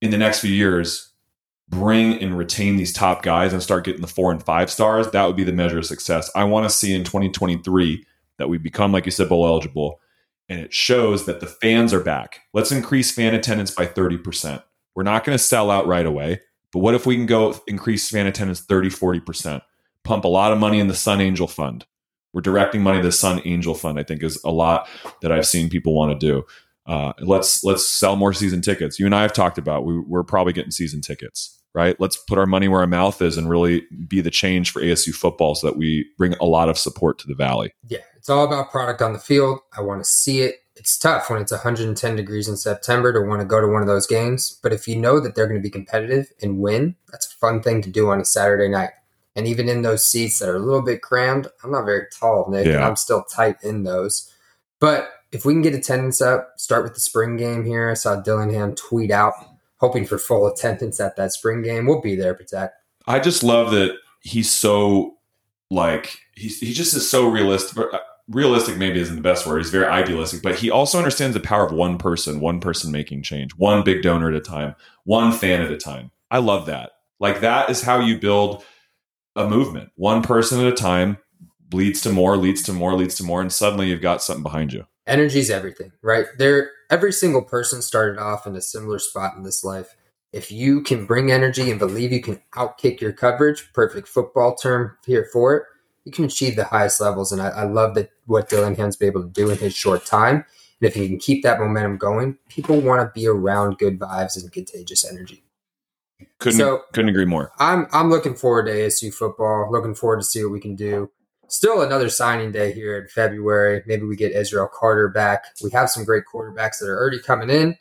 in 0.00 0.10
the 0.10 0.18
next 0.18 0.40
few 0.40 0.52
years, 0.52 1.12
bring 1.68 2.20
and 2.20 2.36
retain 2.36 2.76
these 2.76 2.92
top 2.92 3.22
guys 3.22 3.52
and 3.52 3.62
start 3.62 3.84
getting 3.84 4.00
the 4.00 4.06
four 4.06 4.32
and 4.32 4.42
five 4.42 4.70
stars. 4.70 5.10
That 5.10 5.26
would 5.26 5.36
be 5.36 5.44
the 5.44 5.52
measure 5.52 5.78
of 5.78 5.86
success. 5.86 6.30
I 6.34 6.44
want 6.44 6.68
to 6.68 6.74
see 6.74 6.94
in 6.94 7.04
2023 7.04 8.04
that 8.42 8.48
we 8.48 8.58
become, 8.58 8.90
like 8.90 9.06
you 9.06 9.12
said, 9.12 9.28
bowl 9.28 9.46
eligible. 9.46 10.00
And 10.48 10.58
it 10.58 10.74
shows 10.74 11.26
that 11.26 11.38
the 11.38 11.46
fans 11.46 11.94
are 11.94 12.02
back. 12.02 12.40
Let's 12.52 12.72
increase 12.72 13.12
fan 13.12 13.34
attendance 13.34 13.70
by 13.70 13.86
30%. 13.86 14.60
We're 14.96 15.04
not 15.04 15.24
going 15.24 15.38
to 15.38 15.42
sell 15.42 15.70
out 15.70 15.86
right 15.86 16.04
away, 16.04 16.40
but 16.72 16.80
what 16.80 16.96
if 16.96 17.06
we 17.06 17.14
can 17.14 17.26
go 17.26 17.54
increase 17.68 18.10
fan 18.10 18.26
attendance 18.26 18.60
30, 18.60 18.88
40%? 18.88 19.62
Pump 20.02 20.24
a 20.24 20.28
lot 20.28 20.52
of 20.52 20.58
money 20.58 20.80
in 20.80 20.88
the 20.88 20.94
Sun 20.94 21.20
Angel 21.20 21.46
Fund. 21.46 21.86
We're 22.32 22.40
directing 22.40 22.82
money 22.82 22.98
to 22.98 23.06
the 23.06 23.12
Sun 23.12 23.42
Angel 23.44 23.74
Fund, 23.74 24.00
I 24.00 24.02
think, 24.02 24.24
is 24.24 24.42
a 24.44 24.50
lot 24.50 24.88
that 25.20 25.30
I've 25.30 25.46
seen 25.46 25.70
people 25.70 25.94
want 25.94 26.18
to 26.18 26.26
do. 26.26 26.44
Uh, 26.86 27.12
let's 27.20 27.62
let's 27.62 27.88
sell 27.88 28.16
more 28.16 28.32
season 28.32 28.60
tickets. 28.60 28.98
You 28.98 29.06
and 29.06 29.14
I 29.14 29.22
have 29.22 29.32
talked 29.32 29.58
about 29.58 29.84
we, 29.84 30.00
we're 30.00 30.24
probably 30.24 30.52
getting 30.52 30.72
season 30.72 31.00
tickets, 31.00 31.62
right? 31.74 31.94
Let's 32.00 32.16
put 32.16 32.38
our 32.38 32.46
money 32.46 32.66
where 32.66 32.80
our 32.80 32.86
mouth 32.88 33.22
is 33.22 33.38
and 33.38 33.48
really 33.48 33.86
be 34.08 34.20
the 34.20 34.30
change 34.30 34.72
for 34.72 34.82
ASU 34.82 35.14
football, 35.14 35.54
so 35.54 35.68
that 35.68 35.76
we 35.76 36.08
bring 36.18 36.34
a 36.40 36.44
lot 36.44 36.68
of 36.68 36.76
support 36.76 37.18
to 37.20 37.28
the 37.28 37.36
valley. 37.36 37.72
Yeah, 37.86 37.98
it's 38.22 38.30
all 38.30 38.44
about 38.44 38.70
product 38.70 39.02
on 39.02 39.12
the 39.12 39.18
field. 39.18 39.58
I 39.76 39.80
want 39.80 40.00
to 40.00 40.08
see 40.08 40.42
it. 40.42 40.58
It's 40.76 40.96
tough 40.96 41.28
when 41.28 41.42
it's 41.42 41.50
110 41.50 42.14
degrees 42.14 42.46
in 42.46 42.56
September 42.56 43.12
to 43.12 43.20
want 43.20 43.40
to 43.40 43.44
go 43.44 43.60
to 43.60 43.66
one 43.66 43.82
of 43.82 43.88
those 43.88 44.06
games, 44.06 44.60
but 44.62 44.72
if 44.72 44.86
you 44.86 44.94
know 44.94 45.18
that 45.18 45.34
they're 45.34 45.48
going 45.48 45.58
to 45.58 45.62
be 45.62 45.68
competitive 45.68 46.32
and 46.40 46.60
win, 46.60 46.94
that's 47.10 47.26
a 47.26 47.36
fun 47.38 47.60
thing 47.62 47.82
to 47.82 47.90
do 47.90 48.10
on 48.10 48.20
a 48.20 48.24
Saturday 48.24 48.68
night. 48.68 48.90
And 49.34 49.48
even 49.48 49.68
in 49.68 49.82
those 49.82 50.04
seats 50.04 50.38
that 50.38 50.48
are 50.48 50.54
a 50.54 50.60
little 50.60 50.82
bit 50.82 51.02
crammed, 51.02 51.48
I'm 51.64 51.72
not 51.72 51.84
very 51.84 52.06
tall, 52.16 52.48
Nick, 52.48 52.66
yeah. 52.66 52.74
and 52.74 52.84
I'm 52.84 52.94
still 52.94 53.24
tight 53.24 53.56
in 53.64 53.82
those. 53.82 54.32
But 54.78 55.10
if 55.32 55.44
we 55.44 55.52
can 55.52 55.62
get 55.62 55.74
attendance 55.74 56.20
up, 56.20 56.52
start 56.58 56.84
with 56.84 56.94
the 56.94 57.00
spring 57.00 57.36
game 57.36 57.64
here. 57.64 57.90
I 57.90 57.94
saw 57.94 58.20
Dillingham 58.20 58.76
tweet 58.76 59.10
out 59.10 59.34
hoping 59.78 60.06
for 60.06 60.16
full 60.16 60.46
attendance 60.46 61.00
at 61.00 61.16
that 61.16 61.32
spring 61.32 61.62
game. 61.62 61.86
We'll 61.86 62.00
be 62.00 62.14
there, 62.14 62.34
Protect. 62.34 62.76
I 63.08 63.18
just 63.18 63.42
love 63.42 63.72
that 63.72 63.96
he's 64.20 64.48
so 64.48 65.16
like 65.72 66.18
he's 66.36 66.60
he 66.60 66.72
just 66.72 66.94
is 66.94 67.10
so 67.10 67.28
realistic. 67.28 67.84
Realistic 68.28 68.76
maybe 68.76 69.00
isn't 69.00 69.16
the 69.16 69.22
best 69.22 69.46
word. 69.46 69.58
He's 69.58 69.70
very 69.70 69.86
idealistic, 69.86 70.42
but 70.42 70.54
he 70.56 70.70
also 70.70 70.98
understands 70.98 71.34
the 71.34 71.40
power 71.40 71.66
of 71.66 71.72
one 71.72 71.98
person, 71.98 72.40
one 72.40 72.60
person 72.60 72.92
making 72.92 73.22
change, 73.22 73.52
one 73.56 73.82
big 73.82 74.02
donor 74.02 74.28
at 74.28 74.36
a 74.36 74.40
time, 74.40 74.74
one 75.04 75.32
fan 75.32 75.60
at 75.60 75.72
a 75.72 75.76
time. 75.76 76.10
I 76.30 76.38
love 76.38 76.66
that. 76.66 76.92
Like 77.18 77.40
that 77.40 77.68
is 77.68 77.82
how 77.82 78.00
you 78.00 78.18
build 78.18 78.64
a 79.36 79.48
movement. 79.48 79.90
One 79.96 80.22
person 80.22 80.60
at 80.60 80.72
a 80.72 80.76
time 80.76 81.18
leads 81.72 82.00
to 82.02 82.10
more, 82.10 82.36
leads 82.36 82.62
to 82.64 82.72
more, 82.72 82.94
leads 82.94 83.16
to 83.16 83.24
more, 83.24 83.40
and 83.40 83.52
suddenly 83.52 83.88
you've 83.88 84.00
got 84.02 84.22
something 84.22 84.42
behind 84.42 84.72
you. 84.72 84.86
Energy 85.06 85.40
is 85.40 85.50
everything, 85.50 85.92
right? 86.02 86.26
There, 86.38 86.70
every 86.90 87.12
single 87.12 87.42
person 87.42 87.82
started 87.82 88.18
off 88.20 88.46
in 88.46 88.54
a 88.54 88.60
similar 88.60 88.98
spot 88.98 89.34
in 89.36 89.42
this 89.42 89.64
life. 89.64 89.96
If 90.32 90.50
you 90.50 90.82
can 90.82 91.06
bring 91.06 91.30
energy 91.30 91.70
and 91.70 91.78
believe 91.78 92.12
you 92.12 92.22
can 92.22 92.40
outkick 92.54 93.00
your 93.00 93.12
coverage, 93.12 93.72
perfect 93.72 94.08
football 94.08 94.54
term 94.54 94.96
here 95.04 95.28
for 95.32 95.56
it, 95.56 95.62
you 96.04 96.12
can 96.12 96.24
achieve 96.24 96.56
the 96.56 96.64
highest 96.64 97.00
levels. 97.00 97.32
And 97.32 97.40
I, 97.40 97.48
I 97.48 97.64
love 97.64 97.94
that 97.94 98.10
what 98.26 98.48
Dillingham's 98.48 98.96
been 98.96 99.08
able 99.08 99.22
to 99.22 99.28
do 99.28 99.50
in 99.50 99.58
his 99.58 99.74
short 99.74 100.04
time. 100.04 100.44
And 100.80 100.88
if 100.88 100.94
he 100.94 101.08
can 101.08 101.18
keep 101.18 101.42
that 101.44 101.60
momentum 101.60 101.96
going, 101.96 102.38
people 102.48 102.80
want 102.80 103.00
to 103.00 103.12
be 103.18 103.26
around 103.26 103.78
good 103.78 103.98
vibes 103.98 104.40
and 104.40 104.50
contagious 104.50 105.08
energy. 105.08 105.44
Couldn't 106.38 106.58
so, 106.58 106.82
couldn't 106.92 107.10
agree 107.10 107.24
more. 107.24 107.52
I'm 107.58 107.86
I'm 107.92 108.10
looking 108.10 108.34
forward 108.34 108.66
to 108.66 108.72
ASU 108.72 109.12
football. 109.12 109.68
Looking 109.70 109.94
forward 109.94 110.20
to 110.20 110.26
see 110.26 110.42
what 110.42 110.52
we 110.52 110.60
can 110.60 110.74
do. 110.74 111.10
Still 111.48 111.82
another 111.82 112.08
signing 112.08 112.50
day 112.50 112.72
here 112.72 112.98
in 112.98 113.08
February. 113.08 113.82
Maybe 113.86 114.04
we 114.04 114.16
get 114.16 114.32
Israel 114.32 114.68
Carter 114.72 115.08
back. 115.08 115.44
We 115.62 115.70
have 115.70 115.90
some 115.90 116.04
great 116.04 116.24
quarterbacks 116.32 116.78
that 116.78 116.88
are 116.88 116.98
already 116.98 117.20
coming 117.20 117.50
in, 117.50 117.76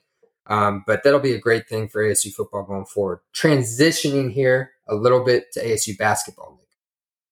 um, 0.48 0.84
but 0.86 1.04
that'll 1.04 1.20
be 1.20 1.34
a 1.34 1.40
great 1.40 1.70
thing 1.70 1.88
for 1.88 2.04
ASU 2.04 2.34
football 2.34 2.64
going 2.64 2.86
forward. 2.86 3.20
Transitioning 3.34 4.32
here 4.32 4.72
a 4.88 4.96
little 4.96 5.24
bit 5.24 5.52
to 5.54 5.64
ASU 5.64 5.98
basketball. 5.98 6.60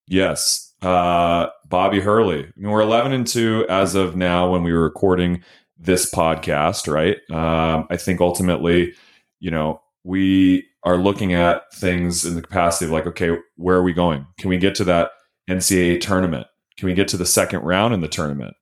Yes, 0.07 0.68
uh, 0.81 1.47
Bobby 1.67 1.99
Hurley. 1.99 2.45
I 2.45 2.51
mean, 2.55 2.71
we're 2.71 2.81
11 2.81 3.11
and 3.11 3.27
two 3.27 3.65
as 3.69 3.95
of 3.95 4.15
now 4.15 4.51
when 4.51 4.63
we 4.63 4.73
were 4.73 4.83
recording 4.83 5.43
this 5.77 6.11
podcast, 6.11 6.91
right? 6.91 7.17
Um, 7.31 7.87
I 7.89 7.97
think 7.97 8.21
ultimately, 8.21 8.93
you 9.39 9.51
know, 9.51 9.81
we 10.03 10.65
are 10.83 10.97
looking 10.97 11.33
at 11.33 11.73
things 11.73 12.25
in 12.25 12.35
the 12.35 12.41
capacity 12.41 12.85
of 12.85 12.91
like, 12.91 13.07
okay, 13.07 13.37
where 13.55 13.77
are 13.77 13.83
we 13.83 13.93
going? 13.93 14.25
Can 14.37 14.49
we 14.49 14.57
get 14.57 14.75
to 14.75 14.83
that 14.85 15.11
NCAA 15.49 16.01
tournament? 16.01 16.47
Can 16.77 16.87
we 16.87 16.93
get 16.93 17.07
to 17.09 17.17
the 17.17 17.25
second 17.25 17.61
round 17.61 17.93
in 17.93 18.01
the 18.01 18.07
tournament? 18.07 18.55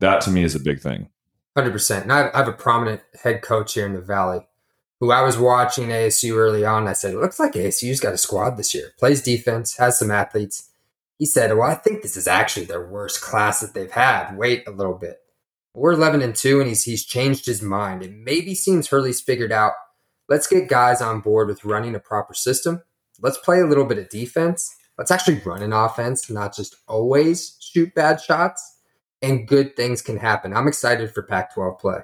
That 0.00 0.20
to 0.22 0.30
me 0.30 0.42
is 0.42 0.54
a 0.54 0.60
big 0.60 0.80
thing. 0.80 1.08
100%. 1.56 2.02
And 2.02 2.12
I 2.12 2.36
have 2.36 2.48
a 2.48 2.52
prominent 2.52 3.02
head 3.22 3.42
coach 3.42 3.74
here 3.74 3.86
in 3.86 3.94
the 3.94 4.00
Valley 4.00 4.40
who 5.00 5.10
I 5.10 5.22
was 5.22 5.36
watching 5.36 5.88
ASU 5.88 6.36
early 6.36 6.64
on. 6.64 6.88
I 6.88 6.92
said, 6.92 7.14
it 7.14 7.20
looks 7.20 7.38
like 7.38 7.52
ASU's 7.52 8.00
got 8.00 8.14
a 8.14 8.18
squad 8.18 8.56
this 8.56 8.74
year, 8.74 8.92
plays 8.98 9.22
defense, 9.22 9.76
has 9.76 9.98
some 9.98 10.10
athletes. 10.10 10.70
He 11.18 11.26
said, 11.26 11.52
well, 11.52 11.70
I 11.70 11.74
think 11.74 12.02
this 12.02 12.16
is 12.16 12.26
actually 12.26 12.66
their 12.66 12.86
worst 12.86 13.20
class 13.20 13.60
that 13.60 13.74
they've 13.74 13.90
had. 13.90 14.36
Wait 14.36 14.66
a 14.66 14.72
little 14.72 14.94
bit. 14.94 15.18
We're 15.74 15.92
11 15.92 16.22
and 16.22 16.34
2, 16.34 16.60
and 16.60 16.68
he's, 16.68 16.84
he's 16.84 17.04
changed 17.04 17.46
his 17.46 17.62
mind. 17.62 18.02
It 18.02 18.12
maybe 18.12 18.54
seems 18.54 18.88
Hurley's 18.88 19.20
figured 19.20 19.52
out 19.52 19.72
let's 20.28 20.46
get 20.46 20.68
guys 20.68 21.00
on 21.00 21.20
board 21.20 21.48
with 21.48 21.64
running 21.64 21.94
a 21.94 22.00
proper 22.00 22.34
system. 22.34 22.82
Let's 23.20 23.38
play 23.38 23.60
a 23.60 23.66
little 23.66 23.84
bit 23.84 23.98
of 23.98 24.08
defense. 24.08 24.74
Let's 24.98 25.10
actually 25.10 25.40
run 25.44 25.62
an 25.62 25.72
offense, 25.72 26.30
not 26.30 26.54
just 26.54 26.76
always 26.86 27.56
shoot 27.60 27.94
bad 27.94 28.20
shots. 28.20 28.78
And 29.22 29.48
good 29.48 29.74
things 29.74 30.02
can 30.02 30.18
happen. 30.18 30.52
I'm 30.52 30.68
excited 30.68 31.12
for 31.12 31.22
Pac 31.22 31.54
12 31.54 31.78
play. 31.78 32.00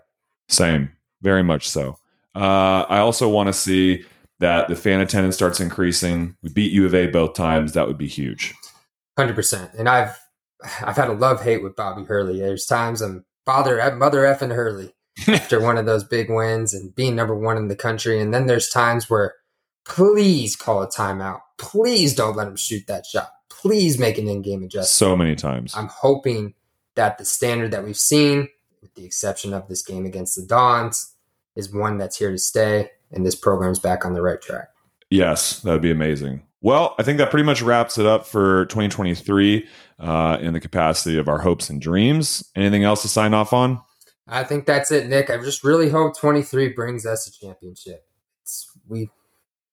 Same, 0.49 0.90
very 1.20 1.42
much 1.42 1.68
so. 1.68 1.99
Uh, 2.35 2.87
I 2.88 2.99
also 2.99 3.29
want 3.29 3.49
to 3.49 3.53
see 3.53 4.05
that 4.38 4.68
the 4.68 4.77
fan 4.77 5.01
attendance 5.01 5.35
starts 5.35 5.61
increasing. 5.61 6.37
We 6.42 6.49
beat 6.49 6.73
U 6.73 6.87
of 6.87 6.94
A 6.94 7.09
both 7.09 7.35
times. 7.35 7.73
That 7.75 7.87
would 7.87 7.99
be 7.99 8.09
huge. 8.09 8.55
Hundred 9.21 9.35
percent. 9.35 9.73
And 9.77 9.87
I've 9.87 10.19
I've 10.81 10.97
had 10.97 11.11
a 11.11 11.13
love 11.13 11.43
hate 11.43 11.63
with 11.63 11.77
Bobby 11.77 12.05
Hurley. 12.05 12.41
There's 12.41 12.65
times 12.65 13.03
I'm 13.03 13.27
father 13.45 13.79
eh, 13.79 13.91
mother 13.91 14.23
effing 14.23 14.55
Hurley. 14.55 14.95
after 15.29 15.61
one 15.63 15.77
of 15.77 15.85
those 15.85 16.05
big 16.05 16.31
wins 16.31 16.73
and 16.73 16.95
being 16.95 17.17
number 17.17 17.35
one 17.35 17.59
in 17.59 17.69
the 17.69 17.77
country. 17.77 18.19
And 18.19 18.33
then 18.33 18.47
there's 18.47 18.71
times 18.71 19.11
where 19.11 19.35
please 19.85 20.57
call 20.57 20.83
a 20.83 20.89
timeout. 20.89 21.41
Please 21.59 22.15
don't 22.15 22.35
let 22.35 22.49
him 22.49 22.57
shoot 22.57 22.87
that 22.87 23.05
shot. 23.05 23.29
Please 23.51 23.99
make 23.99 24.17
an 24.17 24.27
in 24.27 24.41
game 24.41 24.63
adjustment. 24.63 24.89
So 24.89 25.15
many 25.15 25.37
times. 25.37 25.75
I'm 25.77 25.89
hoping 25.89 26.55
that 26.95 27.19
the 27.19 27.27
standard 27.27 27.73
that 27.73 27.85
we've 27.85 27.95
seen, 27.95 28.49
with 28.81 28.95
the 28.95 29.05
exception 29.05 29.53
of 29.53 29.69
this 29.69 29.83
game 29.83 30.07
against 30.07 30.35
the 30.35 30.47
Dons, 30.47 31.15
is 31.57 31.71
one 31.71 31.99
that's 31.99 32.17
here 32.17 32.31
to 32.31 32.39
stay 32.39 32.91
and 33.11 33.27
this 33.27 33.35
program's 33.35 33.81
back 33.81 34.07
on 34.07 34.15
the 34.15 34.23
right 34.23 34.41
track. 34.41 34.69
Yes, 35.11 35.61
that 35.61 35.73
would 35.73 35.83
be 35.83 35.91
amazing. 35.91 36.43
Well, 36.62 36.94
I 36.99 37.03
think 37.03 37.18
that 37.18 37.31
pretty 37.31 37.44
much 37.44 37.62
wraps 37.62 37.96
it 37.96 38.05
up 38.05 38.27
for 38.27 38.66
2023 38.66 39.66
uh, 39.99 40.38
in 40.40 40.53
the 40.53 40.61
capacity 40.61 41.18
of 41.18 41.29
our 41.29 41.38
hopes 41.38 41.70
and 41.70 41.81
dreams. 41.81 42.44
Anything 42.55 42.85
else 42.85 43.03
to 43.03 43.09
sign 43.09 43.33
off 43.33 43.53
on? 43.53 43.81
I 44.29 44.44
think 44.44 44.66
that's 44.66 44.92
it, 44.92 45.09
Nick. 45.09 45.31
I 45.31 45.38
just 45.38 45.64
really 45.64 45.88
hope 45.88 46.16
23 46.16 46.68
brings 46.68 47.07
us 47.07 47.27
a 47.27 47.33
championship. 47.33 48.05
It's, 48.42 48.70
we 48.87 49.11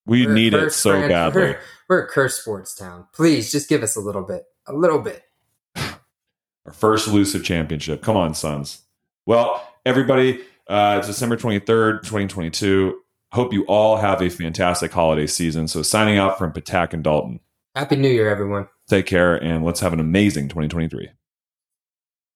we 0.06 0.26
need 0.26 0.54
it 0.54 0.72
so 0.72 1.06
badly. 1.06 1.42
We're, 1.42 1.60
we're 1.88 2.04
a 2.04 2.08
cursed 2.08 2.40
sports 2.40 2.74
town. 2.74 3.06
Please, 3.12 3.52
just 3.52 3.68
give 3.68 3.82
us 3.82 3.94
a 3.94 4.00
little 4.00 4.22
bit, 4.22 4.44
a 4.66 4.72
little 4.72 5.00
bit. 5.00 5.22
Our 5.76 6.72
first 6.72 7.06
elusive 7.06 7.44
championship. 7.44 8.02
Come 8.02 8.16
on, 8.16 8.34
Suns. 8.34 8.80
Well, 9.26 9.62
everybody, 9.84 10.40
uh, 10.66 10.96
it's 10.98 11.06
December 11.06 11.36
23rd, 11.36 12.00
2022. 12.00 12.98
Hope 13.32 13.52
you 13.52 13.64
all 13.66 13.98
have 13.98 14.22
a 14.22 14.30
fantastic 14.30 14.92
holiday 14.92 15.26
season. 15.26 15.68
So, 15.68 15.82
signing 15.82 16.18
out 16.18 16.38
from 16.38 16.52
Patak 16.52 16.94
and 16.94 17.04
Dalton. 17.04 17.40
Happy 17.74 17.96
New 17.96 18.08
Year, 18.08 18.28
everyone. 18.28 18.68
Take 18.88 19.06
care, 19.06 19.36
and 19.36 19.64
let's 19.64 19.80
have 19.80 19.92
an 19.92 20.00
amazing 20.00 20.48
2023. 20.48 21.10